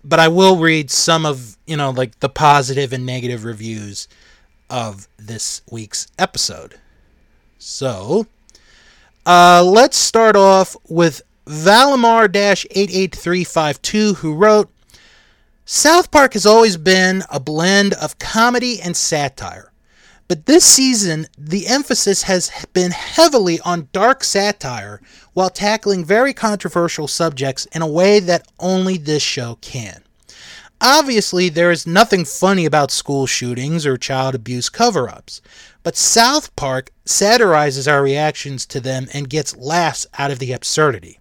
but 0.04 0.20
I 0.20 0.28
will 0.28 0.56
read 0.56 0.90
some 0.90 1.24
of, 1.24 1.56
you 1.66 1.76
know, 1.76 1.90
like 1.90 2.18
the 2.20 2.28
positive 2.28 2.92
and 2.92 3.06
negative 3.06 3.44
reviews 3.44 4.08
of 4.68 5.08
this 5.16 5.62
week's 5.70 6.06
episode. 6.18 6.78
So, 7.58 8.26
uh, 9.24 9.62
let's 9.64 9.96
start 9.96 10.34
off 10.36 10.76
with 10.88 11.22
Valimar 11.46 12.24
88352, 12.34 14.14
who 14.14 14.34
wrote, 14.34 14.70
South 15.64 16.10
Park 16.10 16.32
has 16.34 16.44
always 16.44 16.76
been 16.76 17.22
a 17.30 17.38
blend 17.38 17.94
of 17.94 18.18
comedy 18.18 18.80
and 18.80 18.96
satire. 18.96 19.71
But 20.28 20.46
this 20.46 20.64
season, 20.64 21.26
the 21.37 21.66
emphasis 21.66 22.22
has 22.22 22.50
been 22.72 22.92
heavily 22.92 23.61
on 23.61 23.88
dark 23.92 24.24
satire 24.24 25.00
while 25.35 25.50
tackling 25.50 26.04
very 26.04 26.32
controversial 26.32 27.08
subjects 27.08 27.66
in 27.72 27.82
a 27.82 27.87
way 27.87 28.20
that 28.20 28.46
only 28.58 28.96
this 28.96 29.22
show 29.22 29.58
can. 29.61 30.02
Obviously, 30.80 31.48
there 31.48 31.70
is 31.70 31.87
nothing 31.87 32.24
funny 32.24 32.64
about 32.64 32.90
school 32.90 33.26
shootings 33.26 33.87
or 33.87 33.96
child 33.96 34.35
abuse 34.35 34.68
cover 34.68 35.08
ups, 35.08 35.40
but 35.85 35.96
South 35.96 36.54
Park 36.56 36.90
satirizes 37.04 37.87
our 37.87 38.02
reactions 38.02 38.66
to 38.66 38.80
them 38.80 39.06
and 39.14 39.30
gets 39.30 39.56
laughs 39.56 40.08
out 40.18 40.32
of 40.32 40.40
the 40.40 40.52
absurdity. 40.52 41.20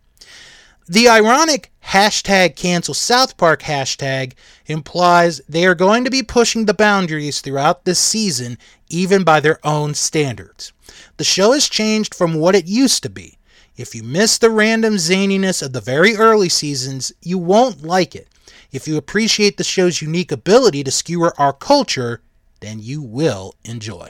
The 0.88 1.08
ironic 1.08 1.72
hashtag 1.86 2.56
cancel 2.56 2.94
South 2.94 3.38
Park 3.38 3.64
hashtag 3.64 4.34
implies 4.66 5.42
they 5.48 5.66
are 5.66 5.76
going 5.76 6.04
to 6.04 6.10
be 6.10 6.24
pushing 6.24 6.66
the 6.66 6.74
boundaries 6.74 7.40
throughout 7.40 7.86
this 7.86 8.00
season, 8.00 8.58
even 8.90 9.24
by 9.24 9.40
their 9.40 9.60
own 9.66 9.94
standards. 9.94 10.74
The 11.18 11.24
show 11.24 11.54
has 11.54 11.70
changed 11.70 12.16
from 12.16 12.34
what 12.34 12.56
it 12.56 12.66
used 12.66 13.04
to 13.04 13.10
be. 13.10 13.38
If 13.78 13.96
you 13.96 14.04
miss 14.04 14.38
the 14.38 14.50
random 14.50 14.96
zaniness 14.96 15.62
of 15.64 15.74
the 15.74 15.82
very 15.82 16.16
early 16.16 16.50
seasons, 16.50 17.12
you 17.22 17.38
won't 17.38 17.84
like 17.84 18.16
it. 18.16 18.28
If 18.72 18.88
you 18.88 18.98
appreciate 18.98 19.58
the 19.58 19.64
show's 19.64 20.02
unique 20.02 20.32
ability 20.32 20.84
to 20.84 20.92
skewer 20.92 21.34
our 21.40 21.54
culture, 21.54 22.22
then 22.60 22.80
you 22.80 23.02
will 23.02 23.56
enjoy. 23.64 24.10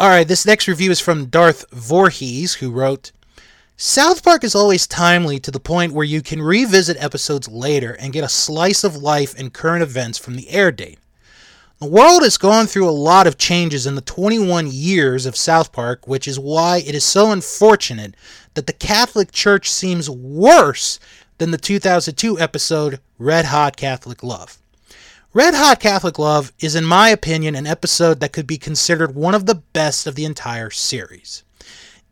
Alright, 0.00 0.28
this 0.28 0.46
next 0.46 0.66
review 0.66 0.90
is 0.90 1.00
from 1.00 1.26
Darth 1.26 1.64
Voorhees, 1.70 2.54
who 2.54 2.70
wrote, 2.70 3.12
South 3.84 4.22
Park 4.22 4.44
is 4.44 4.54
always 4.54 4.86
timely 4.86 5.40
to 5.40 5.50
the 5.50 5.58
point 5.58 5.92
where 5.92 6.04
you 6.04 6.22
can 6.22 6.40
revisit 6.40 6.96
episodes 7.02 7.48
later 7.48 7.94
and 7.94 8.12
get 8.12 8.22
a 8.22 8.28
slice 8.28 8.84
of 8.84 8.94
life 8.94 9.36
and 9.36 9.52
current 9.52 9.82
events 9.82 10.16
from 10.16 10.36
the 10.36 10.48
air 10.50 10.70
date. 10.70 11.00
The 11.80 11.88
world 11.88 12.22
has 12.22 12.38
gone 12.38 12.68
through 12.68 12.88
a 12.88 12.90
lot 12.90 13.26
of 13.26 13.38
changes 13.38 13.84
in 13.84 13.96
the 13.96 14.00
21 14.00 14.68
years 14.70 15.26
of 15.26 15.36
South 15.36 15.72
Park, 15.72 16.06
which 16.06 16.28
is 16.28 16.38
why 16.38 16.76
it 16.86 16.94
is 16.94 17.02
so 17.02 17.32
unfortunate 17.32 18.14
that 18.54 18.68
the 18.68 18.72
Catholic 18.72 19.32
Church 19.32 19.68
seems 19.68 20.08
worse 20.08 21.00
than 21.38 21.50
the 21.50 21.58
2002 21.58 22.38
episode 22.38 23.00
Red 23.18 23.46
Hot 23.46 23.76
Catholic 23.76 24.22
Love. 24.22 24.58
Red 25.34 25.54
Hot 25.54 25.80
Catholic 25.80 26.20
Love 26.20 26.52
is, 26.60 26.76
in 26.76 26.84
my 26.84 27.08
opinion, 27.08 27.56
an 27.56 27.66
episode 27.66 28.20
that 28.20 28.32
could 28.32 28.46
be 28.46 28.58
considered 28.58 29.16
one 29.16 29.34
of 29.34 29.46
the 29.46 29.56
best 29.56 30.06
of 30.06 30.14
the 30.14 30.24
entire 30.24 30.70
series. 30.70 31.42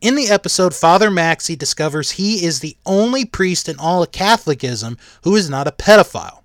In 0.00 0.14
the 0.14 0.30
episode, 0.30 0.74
Father 0.74 1.10
Maxi 1.10 1.58
discovers 1.58 2.12
he 2.12 2.42
is 2.42 2.60
the 2.60 2.74
only 2.86 3.26
priest 3.26 3.68
in 3.68 3.78
all 3.78 4.02
of 4.02 4.12
Catholicism 4.12 4.96
who 5.24 5.36
is 5.36 5.50
not 5.50 5.68
a 5.68 5.72
pedophile. 5.72 6.42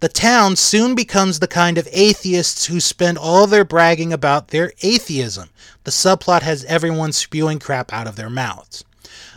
The 0.00 0.08
town 0.08 0.56
soon 0.56 0.94
becomes 0.94 1.38
the 1.38 1.46
kind 1.46 1.76
of 1.76 1.86
atheists 1.92 2.66
who 2.66 2.80
spend 2.80 3.18
all 3.18 3.46
their 3.46 3.66
bragging 3.66 4.14
about 4.14 4.48
their 4.48 4.72
atheism. 4.80 5.50
The 5.84 5.90
subplot 5.90 6.40
has 6.40 6.64
everyone 6.64 7.12
spewing 7.12 7.58
crap 7.58 7.92
out 7.92 8.06
of 8.06 8.16
their 8.16 8.30
mouths. 8.30 8.82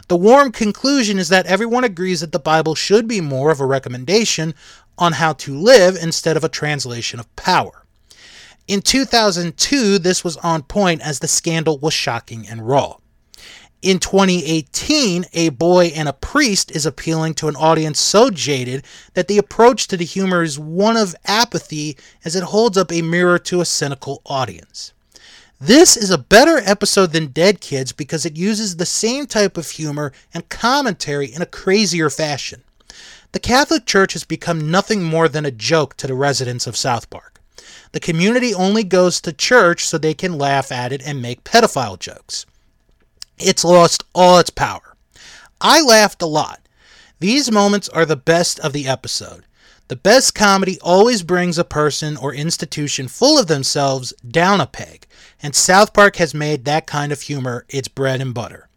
The 0.08 0.16
warm 0.16 0.54
conclusion 0.54 1.20
is 1.20 1.28
that 1.28 1.46
everyone 1.46 1.84
agrees 1.84 2.22
that 2.22 2.32
the 2.32 2.40
Bible 2.40 2.76
should 2.76 3.10
be 3.10 3.20
more 3.20 3.52
of 3.52 3.60
a 3.60 3.66
recommendation 3.66 4.56
on 4.98 5.14
how 5.14 5.34
to 5.34 5.54
live 5.54 5.98
instead 5.98 6.38
of 6.38 6.46
a 6.46 6.50
translation 6.50 7.20
of 7.20 7.36
power. 7.36 7.84
In 8.70 8.82
2002, 8.82 10.00
this 10.00 10.24
was 10.24 10.38
on 10.38 10.64
point 10.64 11.02
as 11.02 11.20
the 11.20 11.28
scandal 11.28 11.78
was 11.78 11.94
shocking 11.94 12.48
and 12.48 12.66
raw. 12.66 12.96
In 13.82 14.00
2018, 14.00 15.28
a 15.32 15.48
boy 15.50 15.86
and 15.96 16.10
a 16.10 16.14
priest 16.14 16.70
is 16.72 16.86
appealing 16.86 17.34
to 17.36 17.48
an 17.48 17.56
audience 17.56 17.98
so 17.98 18.30
jaded 18.30 18.84
that 19.14 19.30
the 19.30 19.38
approach 19.38 19.88
to 19.88 19.96
the 19.96 20.04
humor 20.04 20.44
is 20.44 20.60
one 20.60 20.98
of 20.98 21.16
apathy 21.24 21.96
as 22.26 22.36
it 22.36 22.44
holds 22.44 22.78
up 22.78 22.92
a 22.92 23.02
mirror 23.02 23.40
to 23.40 23.62
a 23.62 23.66
cynical 23.66 24.22
audience. 24.26 24.92
This 25.62 25.96
is 25.96 26.10
a 26.10 26.18
better 26.18 26.58
episode 26.58 27.14
than 27.14 27.28
Dead 27.28 27.62
Kids 27.62 27.94
because 27.94 28.26
it 28.26 28.36
uses 28.36 28.76
the 28.76 28.86
same 28.86 29.26
type 29.26 29.56
of 29.56 29.70
humor 29.70 30.12
and 30.34 30.50
commentary 30.50 31.32
in 31.34 31.42
a 31.42 31.46
crazier 31.46 32.10
fashion. 32.10 32.64
The 33.32 33.40
Catholic 33.40 33.86
Church 33.86 34.12
has 34.12 34.26
become 34.26 34.70
nothing 34.70 35.04
more 35.04 35.30
than 35.30 35.46
a 35.46 35.52
joke 35.52 35.96
to 35.98 36.08
the 36.08 36.16
residents 36.16 36.68
of 36.68 36.76
South 36.76 37.10
Park. 37.10 37.40
The 37.94 38.02
community 38.02 38.54
only 38.54 38.84
goes 38.84 39.22
to 39.22 39.32
church 39.32 39.88
so 39.88 39.98
they 39.98 40.14
can 40.14 40.38
laugh 40.38 40.70
at 40.70 40.92
it 40.92 41.02
and 41.06 41.22
make 41.22 41.46
pedophile 41.46 41.98
jokes. 41.98 42.46
It's 43.40 43.64
lost 43.64 44.04
all 44.14 44.38
its 44.40 44.50
power. 44.50 44.96
I 45.62 45.82
laughed 45.82 46.22
a 46.22 46.26
lot. 46.26 46.62
These 47.20 47.52
moments 47.52 47.90
are 47.90 48.06
the 48.06 48.16
best 48.16 48.60
of 48.60 48.74
the 48.74 48.88
episode. 48.88 49.46
The 49.88 49.96
best 49.96 50.36
comedy 50.36 50.78
always 50.82 51.24
brings 51.24 51.58
a 51.58 51.64
person 51.64 52.16
or 52.16 52.34
institution 52.34 53.08
full 53.08 53.40
of 53.40 53.48
themselves 53.48 54.14
down 54.30 54.62
a 54.62 54.68
peg, 54.68 55.08
and 55.42 55.56
South 55.56 55.94
Park 55.94 56.18
has 56.18 56.34
made 56.34 56.66
that 56.66 56.86
kind 56.86 57.12
of 57.12 57.22
humor 57.22 57.66
its 57.70 57.88
bread 57.88 58.22
and 58.22 58.34
butter. 58.34 58.70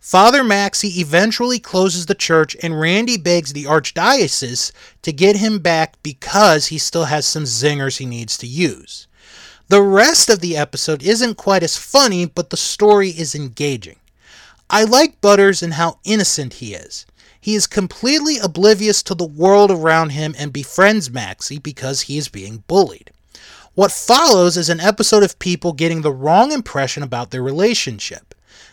Father 0.00 0.42
Maxi 0.42 0.96
eventually 0.98 1.58
closes 1.58 2.06
the 2.06 2.14
church, 2.14 2.56
and 2.62 2.80
Randy 2.80 3.18
begs 3.18 3.52
the 3.52 3.64
archdiocese 3.64 4.72
to 5.02 5.12
get 5.12 5.36
him 5.36 5.58
back 5.58 6.02
because 6.02 6.66
he 6.66 6.78
still 6.78 7.04
has 7.04 7.26
some 7.26 7.44
zingers 7.44 7.98
he 7.98 8.06
needs 8.06 8.38
to 8.38 8.46
use. 8.46 9.06
The 9.68 9.82
rest 9.82 10.28
of 10.28 10.40
the 10.40 10.56
episode 10.56 11.02
isn't 11.02 11.36
quite 11.36 11.62
as 11.62 11.76
funny, 11.76 12.26
but 12.26 12.50
the 12.50 12.56
story 12.56 13.10
is 13.10 13.34
engaging. 13.34 13.99
I 14.72 14.84
like 14.84 15.20
Butters 15.20 15.64
and 15.64 15.74
how 15.74 15.98
innocent 16.04 16.54
he 16.54 16.74
is. 16.74 17.04
He 17.40 17.56
is 17.56 17.66
completely 17.66 18.38
oblivious 18.38 19.02
to 19.02 19.16
the 19.16 19.26
world 19.26 19.72
around 19.72 20.10
him 20.10 20.32
and 20.38 20.52
befriends 20.52 21.08
Maxi 21.08 21.60
because 21.60 22.02
he 22.02 22.16
is 22.16 22.28
being 22.28 22.62
bullied. 22.68 23.10
What 23.74 23.90
follows 23.90 24.56
is 24.56 24.68
an 24.68 24.78
episode 24.78 25.24
of 25.24 25.40
people 25.40 25.72
getting 25.72 26.02
the 26.02 26.12
wrong 26.12 26.52
impression 26.52 27.02
about 27.02 27.32
their 27.32 27.42
relationship. 27.42 28.32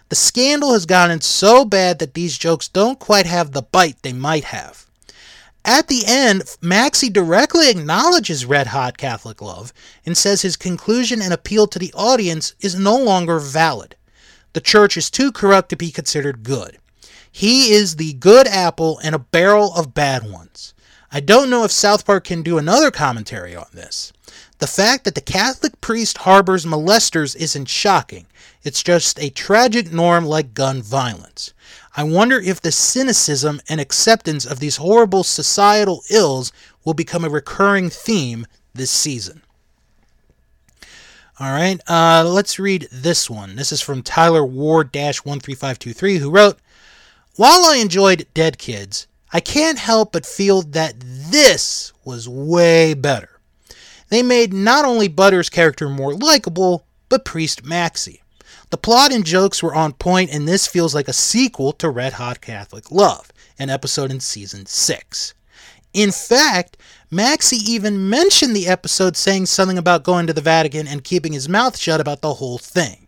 The 0.09 0.15
scandal 0.15 0.73
has 0.73 0.85
gotten 0.85 1.21
so 1.21 1.65
bad 1.65 1.97
that 1.97 2.13
these 2.13 2.37
jokes 2.37 2.67
don't 2.67 2.99
quite 2.99 3.25
have 3.25 3.53
the 3.53 3.63
bite 3.63 4.03
they 4.03 4.13
might 4.13 4.43
have. 4.43 4.85
At 5.65 5.87
the 5.87 6.03
end, 6.05 6.43
Maxi 6.61 7.11
directly 7.11 7.71
acknowledges 7.71 8.45
red 8.45 8.67
hot 8.67 8.99
Catholic 8.99 9.41
love 9.41 9.73
and 10.05 10.15
says 10.15 10.43
his 10.43 10.57
conclusion 10.57 11.23
and 11.23 11.33
appeal 11.33 11.65
to 11.65 11.79
the 11.79 11.93
audience 11.95 12.53
is 12.61 12.75
no 12.75 12.95
longer 12.95 13.39
valid. 13.39 13.95
The 14.57 14.61
church 14.61 14.97
is 14.97 15.11
too 15.11 15.31
corrupt 15.31 15.69
to 15.69 15.75
be 15.75 15.91
considered 15.91 16.41
good. 16.41 16.79
He 17.31 17.73
is 17.73 17.97
the 17.97 18.13
good 18.13 18.47
apple 18.47 18.97
in 19.03 19.13
a 19.13 19.19
barrel 19.19 19.71
of 19.75 19.93
bad 19.93 20.27
ones. 20.27 20.73
I 21.11 21.19
don't 21.19 21.51
know 21.51 21.63
if 21.63 21.71
South 21.71 22.07
Park 22.07 22.23
can 22.23 22.41
do 22.41 22.57
another 22.57 22.89
commentary 22.89 23.55
on 23.55 23.67
this. 23.71 24.11
The 24.57 24.65
fact 24.65 25.03
that 25.03 25.13
the 25.13 25.21
Catholic 25.21 25.79
priest 25.79 26.17
harbors 26.17 26.65
molesters 26.65 27.35
isn't 27.35 27.69
shocking. 27.69 28.25
It's 28.63 28.81
just 28.81 29.19
a 29.19 29.29
tragic 29.29 29.91
norm 29.91 30.25
like 30.25 30.55
gun 30.55 30.81
violence. 30.81 31.53
I 31.95 32.01
wonder 32.01 32.39
if 32.39 32.59
the 32.59 32.71
cynicism 32.71 33.61
and 33.69 33.79
acceptance 33.79 34.43
of 34.43 34.59
these 34.59 34.77
horrible 34.77 35.23
societal 35.23 36.01
ills 36.09 36.51
will 36.83 36.95
become 36.95 37.23
a 37.23 37.29
recurring 37.29 37.91
theme 37.91 38.47
this 38.73 38.89
season. 38.89 39.43
All 41.39 41.51
right, 41.51 41.79
uh, 41.87 42.27
let's 42.27 42.57
read 42.57 42.87
this 42.91 43.29
one. 43.29 43.55
This 43.57 43.71
is 43.71 43.79
from 43.79 44.01
Tyler 44.01 44.43
Ward 44.43 44.91
13523, 44.91 46.17
who 46.17 46.31
wrote 46.31 46.57
while 47.35 47.65
I 47.65 47.77
enjoyed 47.77 48.25
Dead 48.33 48.57
Kids, 48.57 49.05
I 49.31 49.39
can't 49.39 49.77
help 49.77 50.13
but 50.13 50.25
feel 50.25 50.63
that 50.63 50.95
this 50.97 51.93
was 52.03 52.27
way 52.27 52.95
better. 52.95 53.39
They 54.09 54.23
made 54.23 54.51
not 54.51 54.85
only 54.85 55.07
Butters' 55.07 55.51
character 55.51 55.87
more 55.87 56.15
likable, 56.15 56.87
but 57.09 57.25
Priest 57.25 57.63
Maxi. 57.63 58.21
The 58.71 58.77
plot 58.77 59.13
and 59.13 59.23
jokes 59.23 59.61
were 59.61 59.75
on 59.75 59.93
point, 59.93 60.33
and 60.33 60.47
this 60.47 60.65
feels 60.65 60.95
like 60.95 61.07
a 61.07 61.13
sequel 61.13 61.71
to 61.73 61.91
Red 61.91 62.13
Hot 62.13 62.41
Catholic 62.41 62.89
Love, 62.89 63.31
an 63.59 63.69
episode 63.69 64.09
in 64.09 64.19
season 64.19 64.65
6. 64.65 65.35
In 65.97 66.11
fact, 66.11 66.77
Maxi 67.11 67.57
even 67.67 68.07
mentioned 68.07 68.55
the 68.55 68.67
episode 68.67 69.17
saying 69.17 69.47
something 69.47 69.79
about 69.79 70.03
going 70.03 70.27
to 70.27 70.33
the 70.33 70.41
Vatican 70.41 70.87
and 70.87 71.03
keeping 71.03 71.33
his 71.33 71.49
mouth 71.49 71.75
shut 71.75 71.99
about 71.99 72.21
the 72.21 72.35
whole 72.35 72.59
thing. 72.59 73.07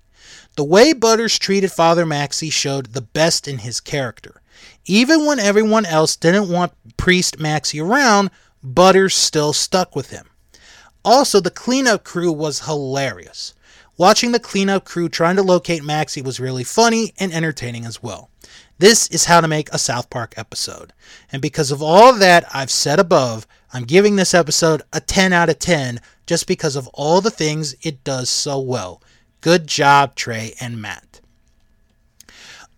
The 0.56 0.64
way 0.64 0.94
Butters 0.94 1.38
treated 1.38 1.72
Father 1.72 2.04
Maxi 2.04 2.52
showed 2.52 2.88
the 2.88 3.02
best 3.02 3.48
in 3.48 3.60
his 3.60 3.80
character. 3.80 4.42
Even 4.86 5.28
when 5.28 5.38
everyone 5.38 5.86
else 5.86 6.16
didn't 6.16 6.50
want 6.50 6.74
Priest 6.98 7.38
Maxi 7.38 7.80
around, 7.80 8.32
Butters 8.64 9.14
still 9.14 9.54
stuck 9.54 9.96
with 9.96 10.10
him. 10.10 10.26
Also, 11.06 11.40
the 11.40 11.52
cleanup 11.52 12.04
crew 12.04 12.32
was 12.32 12.62
hilarious. 12.62 13.54
Watching 14.00 14.32
the 14.32 14.40
cleanup 14.40 14.86
crew 14.86 15.10
trying 15.10 15.36
to 15.36 15.44
locate 15.44 15.82
Maxi 15.82 16.24
was 16.24 16.40
really 16.40 16.64
funny 16.64 17.14
and 17.20 17.34
entertaining 17.34 17.86
as 17.86 18.02
well. 18.02 18.30
This 18.78 19.10
is 19.10 19.26
how 19.26 19.42
to 19.42 19.48
make 19.50 19.68
a 19.74 19.78
South 19.78 20.10
Park 20.10 20.36
episode. 20.38 20.94
And 21.34 21.42
because 21.42 21.70
of 21.70 21.82
all 21.82 22.14
that 22.14 22.46
I've 22.54 22.72
said 22.72 22.98
above, 22.98 23.46
I'm 23.74 23.84
giving 23.84 24.16
this 24.16 24.34
episode 24.34 24.84
a 24.94 25.02
10 25.02 25.34
out 25.34 25.50
of 25.50 25.60
10 25.60 26.00
just 26.26 26.48
because 26.48 26.78
of 26.78 26.88
all 26.94 27.20
the 27.20 27.30
things 27.30 27.76
it 27.82 28.06
does 28.06 28.30
so 28.30 28.58
well. 28.58 29.02
Good 29.42 29.68
job, 29.68 30.16
Trey 30.16 30.54
and 30.62 30.82
Matt. 30.82 31.20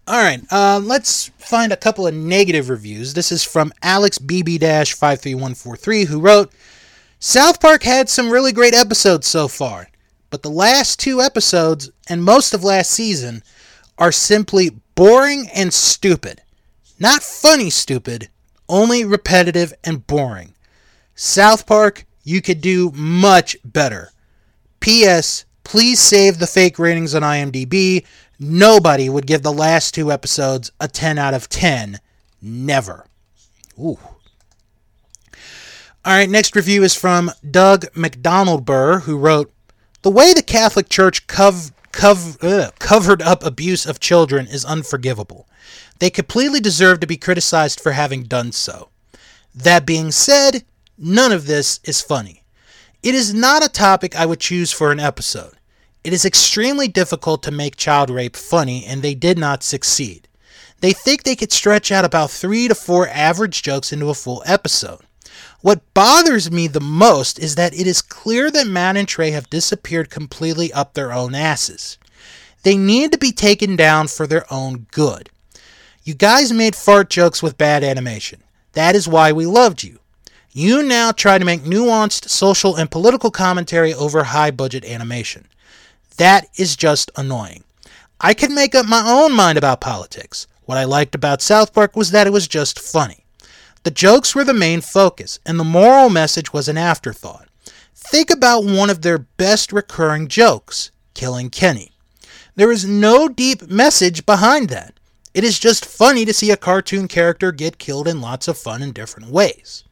All 0.07 0.23
right, 0.23 0.41
uh, 0.49 0.81
let's 0.83 1.27
find 1.37 1.71
a 1.71 1.77
couple 1.77 2.07
of 2.07 2.15
negative 2.15 2.67
reviews. 2.67 3.13
This 3.13 3.31
is 3.31 3.43
from 3.43 3.71
Alex 3.83 4.17
BB 4.17 4.57
53143, 4.59 6.05
who 6.05 6.19
wrote 6.19 6.51
South 7.19 7.61
Park 7.61 7.83
had 7.83 8.09
some 8.09 8.31
really 8.31 8.51
great 8.51 8.73
episodes 8.73 9.27
so 9.27 9.47
far, 9.47 9.87
but 10.31 10.41
the 10.41 10.49
last 10.49 10.99
two 10.99 11.21
episodes 11.21 11.91
and 12.09 12.23
most 12.23 12.55
of 12.55 12.63
last 12.63 12.89
season 12.89 13.43
are 13.99 14.11
simply 14.11 14.71
boring 14.95 15.47
and 15.53 15.71
stupid. 15.71 16.41
Not 16.99 17.21
funny 17.21 17.69
stupid, 17.69 18.29
only 18.67 19.05
repetitive 19.05 19.73
and 19.83 20.07
boring. 20.07 20.55
South 21.13 21.67
Park, 21.67 22.05
you 22.23 22.41
could 22.41 22.61
do 22.61 22.91
much 22.95 23.57
better. 23.63 24.11
P.S. 24.79 25.45
Please 25.63 25.99
save 25.99 26.39
the 26.39 26.47
fake 26.47 26.79
ratings 26.79 27.13
on 27.13 27.21
IMDb. 27.21 28.05
Nobody 28.39 29.09
would 29.09 29.27
give 29.27 29.43
the 29.43 29.51
last 29.51 29.93
two 29.93 30.11
episodes 30.11 30.71
a 30.79 30.87
10 30.87 31.19
out 31.19 31.33
of 31.33 31.49
10. 31.49 31.99
Never. 32.41 33.05
Ooh. 33.79 33.99
All 36.03 36.13
right, 36.13 36.29
next 36.29 36.55
review 36.55 36.83
is 36.83 36.95
from 36.95 37.31
Doug 37.47 37.85
McDonald 37.95 38.65
Burr, 38.65 39.01
who 39.01 39.17
wrote 39.17 39.53
The 40.03 40.11
way 40.11 40.33
the 40.33 40.41
Catholic 40.41 40.89
Church 40.89 41.27
cov- 41.27 41.71
cov- 41.91 42.43
uh, 42.43 42.71
covered 42.79 43.21
up 43.21 43.43
abuse 43.43 43.85
of 43.85 43.99
children 43.99 44.47
is 44.47 44.65
unforgivable. 44.65 45.47
They 45.99 46.09
completely 46.09 46.59
deserve 46.59 46.99
to 47.01 47.07
be 47.07 47.17
criticized 47.17 47.79
for 47.79 47.91
having 47.91 48.23
done 48.23 48.51
so. 48.51 48.89
That 49.53 49.85
being 49.85 50.11
said, 50.11 50.63
none 50.97 51.31
of 51.31 51.45
this 51.45 51.79
is 51.83 52.01
funny. 52.01 52.43
It 53.03 53.13
is 53.13 53.33
not 53.33 53.63
a 53.63 53.69
topic 53.69 54.15
I 54.15 54.25
would 54.25 54.39
choose 54.39 54.71
for 54.71 54.91
an 54.91 54.99
episode. 54.99 55.53
It 56.03 56.13
is 56.13 56.25
extremely 56.25 56.87
difficult 56.87 57.43
to 57.43 57.51
make 57.51 57.75
child 57.75 58.09
rape 58.09 58.35
funny, 58.35 58.83
and 58.85 59.03
they 59.03 59.13
did 59.13 59.37
not 59.37 59.61
succeed. 59.61 60.27
They 60.79 60.93
think 60.93 61.21
they 61.21 61.35
could 61.35 61.51
stretch 61.51 61.91
out 61.91 62.05
about 62.05 62.31
three 62.31 62.67
to 62.67 62.73
four 62.73 63.07
average 63.07 63.61
jokes 63.61 63.93
into 63.93 64.09
a 64.09 64.15
full 64.15 64.41
episode. 64.47 65.01
What 65.61 65.93
bothers 65.93 66.51
me 66.51 66.67
the 66.67 66.79
most 66.79 67.39
is 67.39 67.55
that 67.55 67.73
it 67.73 67.87
is 67.87 68.01
clear 68.01 68.49
that 68.51 68.67
Matt 68.67 68.97
and 68.97 69.07
Trey 69.07 69.31
have 69.31 69.49
disappeared 69.49 70.09
completely 70.09 70.73
up 70.73 70.93
their 70.93 71.11
own 71.13 71.35
asses. 71.35 71.97
They 72.63 72.77
need 72.77 73.11
to 73.11 73.17
be 73.17 73.31
taken 73.31 73.75
down 73.75 74.07
for 74.07 74.27
their 74.27 74.51
own 74.51 74.87
good. 74.91 75.29
You 76.03 76.13
guys 76.13 76.51
made 76.51 76.75
fart 76.75 77.09
jokes 77.09 77.43
with 77.43 77.57
bad 77.57 77.83
animation. 77.83 78.43
That 78.73 78.95
is 78.95 79.07
why 79.07 79.31
we 79.31 79.45
loved 79.45 79.83
you. 79.83 79.99
You 80.51 80.83
now 80.83 81.11
try 81.11 81.37
to 81.37 81.45
make 81.45 81.61
nuanced 81.61 82.29
social 82.29 82.75
and 82.75 82.91
political 82.91 83.31
commentary 83.31 83.93
over 83.93 84.23
high 84.23 84.51
budget 84.51 84.83
animation. 84.83 85.47
That 86.17 86.47
is 86.57 86.75
just 86.75 87.09
annoying. 87.15 87.63
I 88.19 88.33
can 88.33 88.53
make 88.53 88.75
up 88.75 88.85
my 88.85 89.03
own 89.05 89.33
mind 89.33 89.57
about 89.57 89.81
politics. 89.81 90.47
What 90.65 90.77
I 90.77 90.83
liked 90.83 91.15
about 91.15 91.41
South 91.41 91.73
Park 91.73 91.95
was 91.95 92.11
that 92.11 92.27
it 92.27 92.33
was 92.33 92.47
just 92.47 92.79
funny. 92.79 93.20
The 93.83 93.91
jokes 93.91 94.35
were 94.35 94.43
the 94.43 94.53
main 94.53 94.81
focus, 94.81 95.39
and 95.45 95.59
the 95.59 95.63
moral 95.63 96.09
message 96.09 96.53
was 96.53 96.67
an 96.67 96.77
afterthought. 96.77 97.47
Think 97.95 98.29
about 98.29 98.63
one 98.63 98.89
of 98.89 99.01
their 99.01 99.17
best 99.17 99.71
recurring 99.71 100.27
jokes, 100.27 100.91
killing 101.13 101.49
Kenny. 101.49 101.91
There 102.55 102.71
is 102.71 102.85
no 102.85 103.27
deep 103.27 103.69
message 103.69 104.25
behind 104.25 104.69
that. 104.69 104.99
It 105.33 105.43
is 105.43 105.57
just 105.57 105.85
funny 105.85 106.25
to 106.25 106.33
see 106.33 106.51
a 106.51 106.57
cartoon 106.57 107.07
character 107.07 107.51
get 107.51 107.79
killed 107.79 108.07
in 108.07 108.21
lots 108.21 108.47
of 108.47 108.57
fun 108.57 108.83
and 108.83 108.93
different 108.93 109.29
ways. 109.29 109.83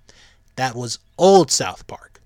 That 0.56 0.76
was 0.76 1.00
old 1.18 1.50
South 1.50 1.88
Park. 1.88 2.22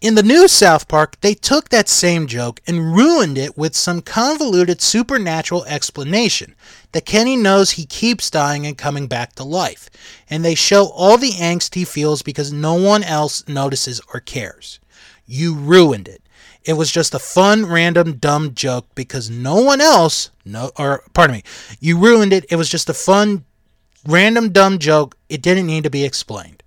In 0.00 0.14
the 0.14 0.22
new 0.22 0.48
South 0.48 0.88
Park, 0.88 1.20
they 1.20 1.34
took 1.34 1.68
that 1.68 1.88
same 1.88 2.26
joke 2.26 2.60
and 2.66 2.94
ruined 2.94 3.36
it 3.36 3.58
with 3.58 3.76
some 3.76 4.00
convoluted 4.00 4.80
supernatural 4.80 5.64
explanation 5.64 6.54
that 6.92 7.06
Kenny 7.06 7.36
knows 7.36 7.72
he 7.72 7.84
keeps 7.84 8.30
dying 8.30 8.66
and 8.66 8.76
coming 8.76 9.06
back 9.06 9.34
to 9.34 9.44
life, 9.44 9.90
and 10.30 10.44
they 10.44 10.54
show 10.54 10.86
all 10.86 11.18
the 11.18 11.32
angst 11.32 11.74
he 11.74 11.84
feels 11.84 12.22
because 12.22 12.52
no 12.52 12.74
one 12.74 13.02
else 13.02 13.46
notices 13.46 14.00
or 14.12 14.20
cares. 14.20 14.80
You 15.26 15.54
ruined 15.54 16.08
it. 16.08 16.22
It 16.64 16.74
was 16.74 16.90
just 16.90 17.14
a 17.14 17.18
fun, 17.18 17.66
random, 17.66 18.14
dumb 18.14 18.54
joke 18.54 18.86
because 18.94 19.30
no 19.30 19.60
one 19.60 19.80
else, 19.80 20.30
no, 20.44 20.70
or 20.78 21.02
pardon 21.14 21.36
me, 21.36 21.42
you 21.80 21.98
ruined 21.98 22.32
it. 22.32 22.46
It 22.50 22.56
was 22.56 22.68
just 22.68 22.88
a 22.88 22.94
fun, 22.94 23.44
random, 24.06 24.50
dumb 24.50 24.78
joke. 24.78 25.16
It 25.28 25.42
didn't 25.42 25.66
need 25.66 25.84
to 25.84 25.90
be 25.90 26.04
explained. 26.04 26.62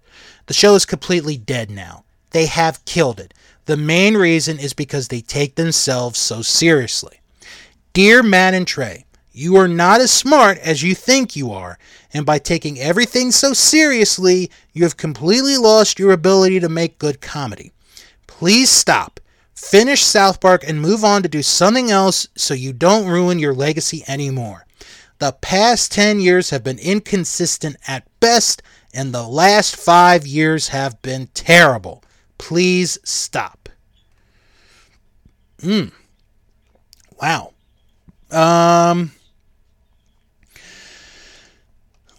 The 0.47 0.53
show 0.53 0.75
is 0.75 0.85
completely 0.85 1.37
dead 1.37 1.69
now. 1.69 2.03
They 2.31 2.45
have 2.45 2.83
killed 2.85 3.19
it. 3.19 3.33
The 3.65 3.77
main 3.77 4.15
reason 4.15 4.57
is 4.57 4.73
because 4.73 5.07
they 5.07 5.21
take 5.21 5.55
themselves 5.55 6.19
so 6.19 6.41
seriously. 6.41 7.21
Dear 7.93 8.23
Matt 8.23 8.53
and 8.53 8.65
Trey, 8.65 9.05
you 9.33 9.55
are 9.55 9.67
not 9.67 10.01
as 10.01 10.11
smart 10.11 10.57
as 10.59 10.83
you 10.83 10.93
think 10.93 11.35
you 11.35 11.51
are, 11.51 11.77
and 12.13 12.25
by 12.25 12.37
taking 12.37 12.79
everything 12.79 13.31
so 13.31 13.53
seriously, 13.53 14.51
you 14.73 14.83
have 14.83 14.97
completely 14.97 15.57
lost 15.57 15.99
your 15.99 16.11
ability 16.11 16.59
to 16.59 16.69
make 16.69 16.99
good 16.99 17.21
comedy. 17.21 17.71
Please 18.27 18.69
stop. 18.69 19.19
Finish 19.53 20.03
South 20.03 20.41
Park 20.41 20.63
and 20.67 20.81
move 20.81 21.03
on 21.03 21.21
to 21.23 21.29
do 21.29 21.43
something 21.43 21.91
else 21.91 22.27
so 22.35 22.53
you 22.53 22.73
don't 22.73 23.07
ruin 23.07 23.39
your 23.39 23.53
legacy 23.53 24.03
anymore. 24.07 24.65
The 25.19 25.33
past 25.33 25.91
10 25.91 26.19
years 26.19 26.49
have 26.49 26.63
been 26.63 26.79
inconsistent 26.79 27.77
at 27.87 28.07
best, 28.19 28.63
and 28.93 29.13
the 29.13 29.27
last 29.27 29.75
five 29.75 30.25
years 30.25 30.69
have 30.69 30.99
been 31.03 31.27
terrible. 31.35 32.03
Please 32.39 32.97
stop. 33.03 33.69
Hmm. 35.61 35.89
Wow. 37.21 37.53
Um. 38.31 39.11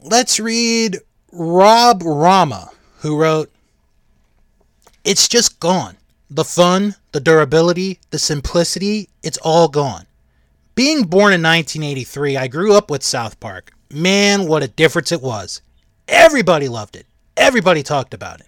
Let's 0.04 0.40
read 0.40 0.98
Rob 1.30 2.02
Rama, 2.04 2.70
who 2.98 3.16
wrote, 3.16 3.52
It's 5.04 5.28
just 5.28 5.60
gone. 5.60 5.96
The 6.28 6.44
fun, 6.44 6.96
the 7.12 7.20
durability, 7.20 8.00
the 8.10 8.18
simplicity, 8.18 9.10
it's 9.22 9.38
all 9.38 9.68
gone. 9.68 10.06
Being 10.74 11.04
born 11.04 11.32
in 11.32 11.42
1983, 11.42 12.36
I 12.36 12.48
grew 12.48 12.74
up 12.74 12.90
with 12.90 13.04
South 13.04 13.38
Park. 13.38 13.72
Man, 13.92 14.48
what 14.48 14.64
a 14.64 14.68
difference 14.68 15.12
it 15.12 15.22
was. 15.22 15.60
Everybody 16.08 16.68
loved 16.68 16.96
it. 16.96 17.06
Everybody 17.36 17.84
talked 17.84 18.12
about 18.12 18.40
it. 18.40 18.46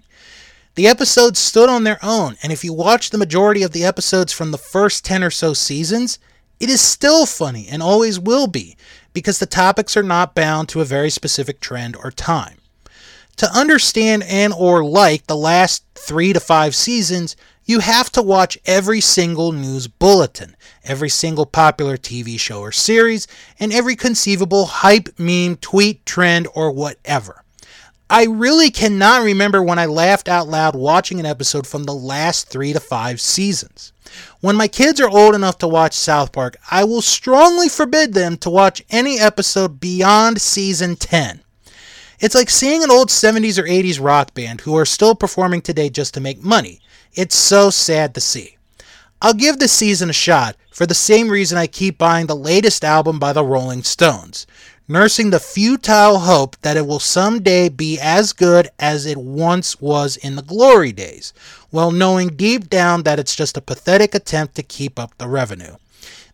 The 0.74 0.88
episodes 0.88 1.38
stood 1.38 1.68
on 1.68 1.84
their 1.84 1.98
own, 2.02 2.36
and 2.42 2.52
if 2.52 2.64
you 2.64 2.72
watch 2.72 3.10
the 3.10 3.18
majority 3.18 3.62
of 3.62 3.70
the 3.70 3.84
episodes 3.84 4.32
from 4.32 4.50
the 4.50 4.58
first 4.58 5.04
10 5.04 5.22
or 5.22 5.30
so 5.30 5.52
seasons, 5.52 6.18
it 6.58 6.68
is 6.68 6.80
still 6.80 7.26
funny 7.26 7.68
and 7.68 7.80
always 7.80 8.18
will 8.18 8.48
be 8.48 8.76
because 9.14 9.38
the 9.38 9.46
topics 9.46 9.96
are 9.96 10.02
not 10.02 10.34
bound 10.34 10.68
to 10.68 10.82
a 10.82 10.84
very 10.84 11.08
specific 11.08 11.60
trend 11.60 11.96
or 11.96 12.10
time. 12.10 12.58
To 13.36 13.50
understand 13.50 14.24
and 14.24 14.52
or 14.52 14.84
like 14.84 15.26
the 15.26 15.36
last 15.36 15.84
3 15.94 16.34
to 16.34 16.40
5 16.40 16.74
seasons, 16.74 17.36
you 17.64 17.80
have 17.80 18.12
to 18.12 18.22
watch 18.22 18.58
every 18.66 19.00
single 19.00 19.50
news 19.52 19.88
bulletin, 19.88 20.54
every 20.84 21.08
single 21.08 21.46
popular 21.46 21.96
TV 21.96 22.38
show 22.38 22.60
or 22.60 22.72
series, 22.72 23.26
and 23.58 23.72
every 23.72 23.96
conceivable 23.96 24.66
hype, 24.66 25.08
meme, 25.18 25.56
tweet, 25.56 26.04
trend, 26.04 26.46
or 26.54 26.70
whatever. 26.70 27.43
I 28.10 28.26
really 28.26 28.70
cannot 28.70 29.22
remember 29.22 29.62
when 29.62 29.78
I 29.78 29.86
laughed 29.86 30.28
out 30.28 30.46
loud 30.46 30.76
watching 30.76 31.18
an 31.20 31.26
episode 31.26 31.66
from 31.66 31.84
the 31.84 31.94
last 31.94 32.48
three 32.48 32.72
to 32.74 32.80
five 32.80 33.18
seasons. 33.20 33.92
When 34.40 34.56
my 34.56 34.68
kids 34.68 35.00
are 35.00 35.08
old 35.08 35.34
enough 35.34 35.56
to 35.58 35.68
watch 35.68 35.94
South 35.94 36.30
Park, 36.30 36.56
I 36.70 36.84
will 36.84 37.00
strongly 37.00 37.68
forbid 37.68 38.12
them 38.12 38.36
to 38.38 38.50
watch 38.50 38.82
any 38.90 39.18
episode 39.18 39.80
beyond 39.80 40.40
season 40.40 40.96
10. 40.96 41.40
It's 42.20 42.34
like 42.34 42.50
seeing 42.50 42.84
an 42.84 42.90
old 42.90 43.08
70s 43.08 43.58
or 43.58 43.64
80s 43.64 44.02
rock 44.02 44.34
band 44.34 44.60
who 44.60 44.76
are 44.76 44.84
still 44.84 45.14
performing 45.14 45.62
today 45.62 45.88
just 45.88 46.14
to 46.14 46.20
make 46.20 46.44
money. 46.44 46.80
It's 47.14 47.34
so 47.34 47.70
sad 47.70 48.14
to 48.14 48.20
see. 48.20 48.58
I'll 49.22 49.34
give 49.34 49.58
this 49.58 49.72
season 49.72 50.10
a 50.10 50.12
shot 50.12 50.56
for 50.70 50.84
the 50.84 50.94
same 50.94 51.30
reason 51.30 51.56
I 51.56 51.66
keep 51.66 51.96
buying 51.96 52.26
the 52.26 52.36
latest 52.36 52.84
album 52.84 53.18
by 53.18 53.32
the 53.32 53.44
Rolling 53.44 53.82
Stones 53.82 54.46
nursing 54.86 55.30
the 55.30 55.40
futile 55.40 56.20
hope 56.20 56.56
that 56.62 56.76
it 56.76 56.86
will 56.86 56.98
someday 56.98 57.68
be 57.68 57.98
as 57.98 58.32
good 58.32 58.68
as 58.78 59.06
it 59.06 59.16
once 59.16 59.80
was 59.80 60.16
in 60.16 60.36
the 60.36 60.42
glory 60.42 60.92
days, 60.92 61.32
while 61.70 61.90
knowing 61.90 62.36
deep 62.36 62.68
down 62.68 63.02
that 63.02 63.18
it's 63.18 63.34
just 63.34 63.56
a 63.56 63.62
pathetic 63.62 64.14
attempt 64.14 64.54
to 64.54 64.62
keep 64.62 64.98
up 64.98 65.16
the 65.18 65.28
revenue. 65.28 65.76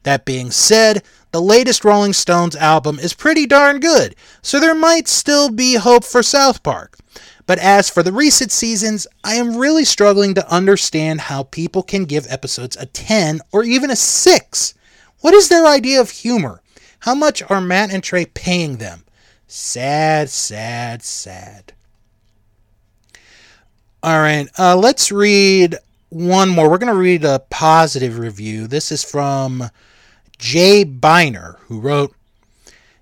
That 0.03 0.25
being 0.25 0.51
said, 0.51 1.03
the 1.33 1.41
latest 1.41 1.85
Rolling 1.85 2.13
Stones 2.13 2.57
album 2.57 2.99
is 2.99 3.15
pretty 3.15 3.47
darn 3.47 3.79
good, 3.79 4.17
so 4.43 4.59
there 4.59 4.75
might 4.75 5.07
still 5.07 5.51
be 5.51 5.75
hope 5.75 6.05
for 6.05 6.23
South 6.23 6.63
Park. 6.63 6.99
But 7.47 7.59
as 7.59 7.91
for 7.91 8.03
the 8.03 8.13
recent 8.13 8.51
seasons, 8.51 9.07
I 9.23 9.35
am 9.35 9.57
really 9.57 9.85
struggling 9.85 10.35
to 10.35 10.53
understand 10.53 11.23
how 11.23 11.45
people 11.45 11.83
can 11.83 12.05
give 12.05 12.27
episodes 12.29 12.77
a 12.77 12.87
10 12.87 13.41
or 13.53 13.63
even 13.65 13.91
a 13.91 13.97
6. 13.97 14.75
What 15.21 15.35
is 15.35 15.49
their 15.49 15.67
idea 15.67 16.01
of 16.01 16.11
humor? 16.11 16.63
How 17.01 17.15
much 17.15 17.43
are 17.49 17.61
Matt 17.61 17.93
and 17.93 18.03
Trey 18.03 18.27
paying 18.27 18.77
them? 18.77 19.05
Sad, 19.47 20.29
sad, 20.31 21.03
sad. 21.03 21.73
All 24.03 24.19
right, 24.19 24.49
uh, 24.59 24.77
let's 24.77 25.11
read 25.11 25.77
one 26.11 26.49
more. 26.49 26.71
We're 26.71 26.79
going 26.79 26.93
to 26.93 26.99
read 26.99 27.25
a 27.25 27.43
positive 27.51 28.19
review. 28.19 28.67
This 28.67 28.93
is 28.93 29.03
from 29.03 29.71
Jay 30.39 30.85
Biner, 30.85 31.59
who 31.61 31.81
wrote, 31.81 32.15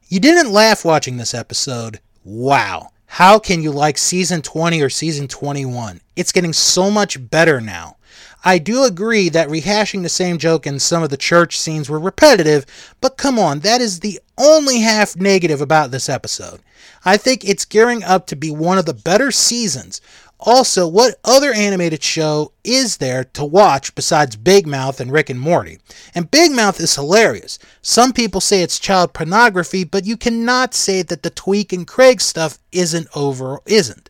You 0.08 0.20
didn't 0.20 0.52
laugh 0.52 0.84
watching 0.84 1.16
this 1.16 1.34
episode. 1.34 2.00
Wow. 2.24 2.90
How 3.06 3.38
can 3.38 3.62
you 3.62 3.70
like 3.72 3.98
season 3.98 4.42
20 4.42 4.80
or 4.80 4.90
season 4.90 5.28
21? 5.28 6.00
It's 6.16 6.32
getting 6.32 6.52
so 6.52 6.90
much 6.90 7.30
better 7.30 7.60
now. 7.60 7.96
I 8.44 8.58
do 8.58 8.84
agree 8.84 9.28
that 9.30 9.48
rehashing 9.48 10.02
the 10.02 10.08
same 10.08 10.38
joke 10.38 10.66
in 10.66 10.78
some 10.78 11.02
of 11.02 11.10
the 11.10 11.16
church 11.16 11.58
scenes 11.58 11.90
were 11.90 11.98
repetitive, 11.98 12.64
but 13.00 13.16
come 13.16 13.38
on, 13.38 13.60
that 13.60 13.80
is 13.80 14.00
the 14.00 14.20
only 14.38 14.80
half 14.80 15.16
negative 15.16 15.60
about 15.60 15.90
this 15.90 16.08
episode. 16.08 16.60
I 17.04 17.16
think 17.16 17.44
it's 17.44 17.64
gearing 17.64 18.04
up 18.04 18.26
to 18.28 18.36
be 18.36 18.50
one 18.50 18.78
of 18.78 18.86
the 18.86 18.94
better 18.94 19.30
seasons. 19.30 20.00
Also, 20.40 20.86
what 20.86 21.18
other 21.24 21.52
animated 21.52 22.00
show 22.00 22.52
is 22.62 22.98
there 22.98 23.24
to 23.24 23.44
watch 23.44 23.92
besides 23.96 24.36
Big 24.36 24.68
Mouth 24.68 25.00
and 25.00 25.10
Rick 25.10 25.30
and 25.30 25.40
Morty? 25.40 25.78
And 26.14 26.30
Big 26.30 26.52
Mouth 26.52 26.78
is 26.78 26.94
hilarious. 26.94 27.58
Some 27.82 28.12
people 28.12 28.40
say 28.40 28.62
it's 28.62 28.78
child 28.78 29.12
pornography, 29.12 29.82
but 29.82 30.06
you 30.06 30.16
cannot 30.16 30.74
say 30.74 31.02
that 31.02 31.24
the 31.24 31.30
Tweek 31.32 31.72
and 31.72 31.86
Craig 31.86 32.20
stuff 32.20 32.58
isn't 32.70 33.08
over 33.16 33.58
isn't. 33.66 34.07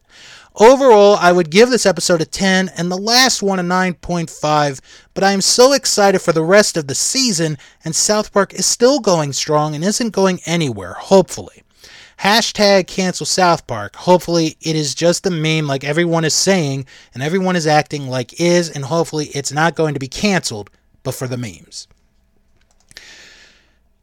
Overall, 0.61 1.17
I 1.21 1.31
would 1.31 1.51
give 1.51 1.71
this 1.71 1.87
episode 1.87 2.21
a 2.21 2.25
10 2.25 2.71
and 2.77 2.91
the 2.91 2.99
last 2.99 3.45
one 3.45 3.61
a 3.61 3.63
9.5, 3.63 4.81
but 5.15 5.23
I 5.23 5.31
am 5.31 5.41
so 5.41 5.73
excited 5.73 6.19
for 6.19 6.33
the 6.33 6.43
rest 6.43 6.77
of 6.77 6.89
the 6.89 6.97
season, 6.97 7.59
and 7.85 7.95
South 7.95 8.33
Park 8.33 8.53
is 8.53 8.67
still 8.67 8.99
going 8.99 9.33
strong 9.33 9.77
and 9.77 9.85
isn't 9.85 10.11
going 10.11 10.41
anywhere, 10.47 10.95
hopefully. 10.95 11.63
Hashtag 12.19 12.89
cancel 12.89 13.25
South 13.25 13.69
Park. 13.69 13.95
Hopefully, 13.95 14.57
it 14.61 14.75
is 14.75 14.97
just 14.97 15.25
a 15.27 15.31
meme 15.31 15.69
like 15.69 15.85
everyone 15.85 16.25
is 16.25 16.35
saying, 16.35 16.87
and 17.15 17.23
everyone 17.23 17.55
is 17.55 17.69
acting 17.69 18.09
like 18.09 18.41
is, 18.41 18.69
and 18.69 18.85
hopefully, 18.85 19.27
it's 19.27 19.53
not 19.53 19.77
going 19.77 19.95
to 19.95 20.01
be 20.01 20.09
canceled, 20.09 20.71
but 21.05 21.15
for 21.15 21.29
the 21.29 21.39
memes. 21.39 21.87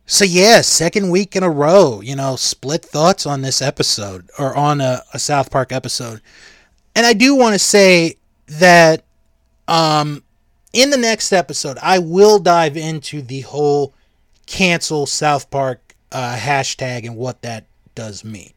So 0.06 0.24
yeah, 0.24 0.62
second 0.62 1.10
week 1.10 1.36
in 1.36 1.44
a 1.44 1.50
row, 1.50 2.00
you 2.02 2.16
know, 2.16 2.36
split 2.36 2.86
thoughts 2.86 3.26
on 3.26 3.42
this 3.42 3.62
episode 3.62 4.30
or 4.38 4.56
on 4.56 4.80
a, 4.80 5.02
a 5.14 5.20
South 5.20 5.50
Park 5.50 5.72
episode. 5.72 6.22
And 6.96 7.06
I 7.06 7.14
do 7.14 7.36
want 7.36 7.54
to 7.54 7.60
say 7.60 8.18
that 8.48 9.04
um 9.68 10.24
in 10.74 10.90
the 10.90 10.98
next 10.98 11.32
episode, 11.32 11.78
I 11.82 12.00
will 12.00 12.38
dive 12.38 12.76
into 12.76 13.22
the 13.22 13.42
whole 13.42 13.94
cancel 14.46 15.06
South 15.06 15.50
Park 15.50 15.96
uh, 16.12 16.36
hashtag 16.36 17.06
and 17.06 17.16
what 17.16 17.42
that 17.44 17.66
does 17.96 18.26
mean. 18.26 18.52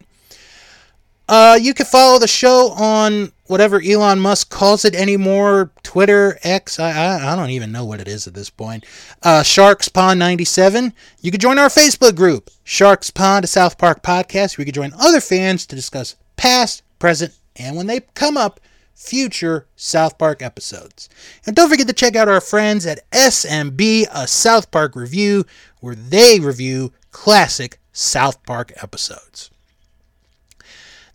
Uh, 1.28 1.59
you 1.61 1.74
can 1.74 1.86
follow 1.86 2.18
the 2.18 2.26
show 2.26 2.70
on 2.70 3.32
whatever 3.49 3.82
Elon 3.82 4.20
Musk 4.20 4.51
calls 4.51 4.84
it 4.84 4.94
anymore 4.94 5.72
Twitter, 5.82 6.38
X. 6.42 6.78
I, 6.78 6.90
I, 6.90 7.32
I 7.32 7.36
don't 7.36 7.51
even 7.51 7.72
know 7.72 7.84
what 7.84 8.01
it 8.01 8.09
is 8.09 8.26
at 8.26 8.34
this 8.34 8.51
point. 8.51 8.84
Uh, 9.22 9.42
Sharks 9.42 9.88
Pond 9.88 10.18
97. 10.18 10.92
You 11.20 11.30
can 11.30 11.40
join 11.40 11.59
our 11.59 11.68
Facebook 11.68 12.14
group, 12.14 12.51
Sharks 12.64 13.11
Pond, 13.11 13.44
a 13.44 13.49
South 13.49 13.78
Park 13.78 14.03
podcast, 14.03 14.57
where 14.57 14.66
you 14.66 14.72
can 14.72 14.82
join 14.82 14.92
other 14.99 15.20
fans 15.20 15.66
to 15.66 15.76
discuss 15.76 16.16
past, 16.36 16.82
present, 16.99 17.34
and 17.57 17.76
when 17.76 17.86
they 17.86 18.01
come 18.14 18.36
up, 18.36 18.61
future 18.94 19.66
South 19.76 20.18
Park 20.18 20.42
episodes. 20.42 21.09
And 21.46 21.55
don't 21.55 21.70
forget 21.70 21.86
to 21.86 21.92
check 21.92 22.16
out 22.16 22.28
our 22.28 22.40
friends 22.40 22.84
at 22.84 23.09
SMB, 23.11 24.07
a 24.12 24.26
South 24.26 24.70
Park 24.70 24.96
review, 24.96 25.44
where 25.80 25.94
they 25.94 26.40
review 26.40 26.92
classic 27.11 27.78
South 27.92 28.42
Park 28.44 28.72
episodes. 28.82 29.51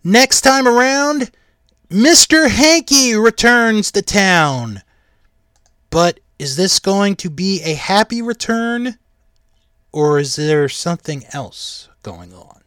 Next 0.02 0.42
time 0.42 0.66
around, 0.66 1.30
Mr. 1.90 2.48
Hanky 2.48 3.14
returns 3.14 3.92
to 3.92 4.02
town. 4.02 4.82
But 5.90 6.20
is 6.38 6.56
this 6.56 6.78
going 6.78 7.16
to 7.16 7.30
be 7.30 7.62
a 7.62 7.74
happy 7.74 8.20
return 8.20 8.98
or 9.92 10.18
is 10.18 10.36
there 10.36 10.68
something 10.68 11.24
else 11.32 11.88
going 12.02 12.34
on? 12.34 12.62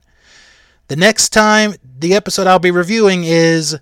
The 0.87 0.95
next 0.95 1.29
time, 1.29 1.75
the 1.99 2.13
episode 2.13 2.47
I'll 2.47 2.59
be 2.59 2.71
reviewing 2.71 3.25
is 3.25 3.77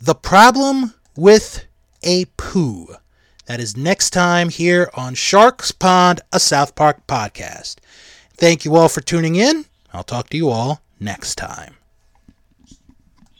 The 0.00 0.16
Problem 0.16 0.94
with 1.16 1.64
a 2.02 2.24
Poo. 2.36 2.96
That 3.46 3.60
is 3.60 3.76
next 3.76 4.10
time 4.10 4.48
here 4.48 4.90
on 4.94 5.14
Sharks 5.14 5.70
Pond, 5.70 6.20
a 6.32 6.40
South 6.40 6.74
Park 6.74 7.06
podcast. 7.06 7.76
Thank 8.36 8.64
you 8.64 8.74
all 8.74 8.88
for 8.88 9.00
tuning 9.00 9.36
in. 9.36 9.66
I'll 9.92 10.02
talk 10.02 10.30
to 10.30 10.36
you 10.36 10.48
all 10.48 10.80
next 10.98 11.36
time. 11.36 11.76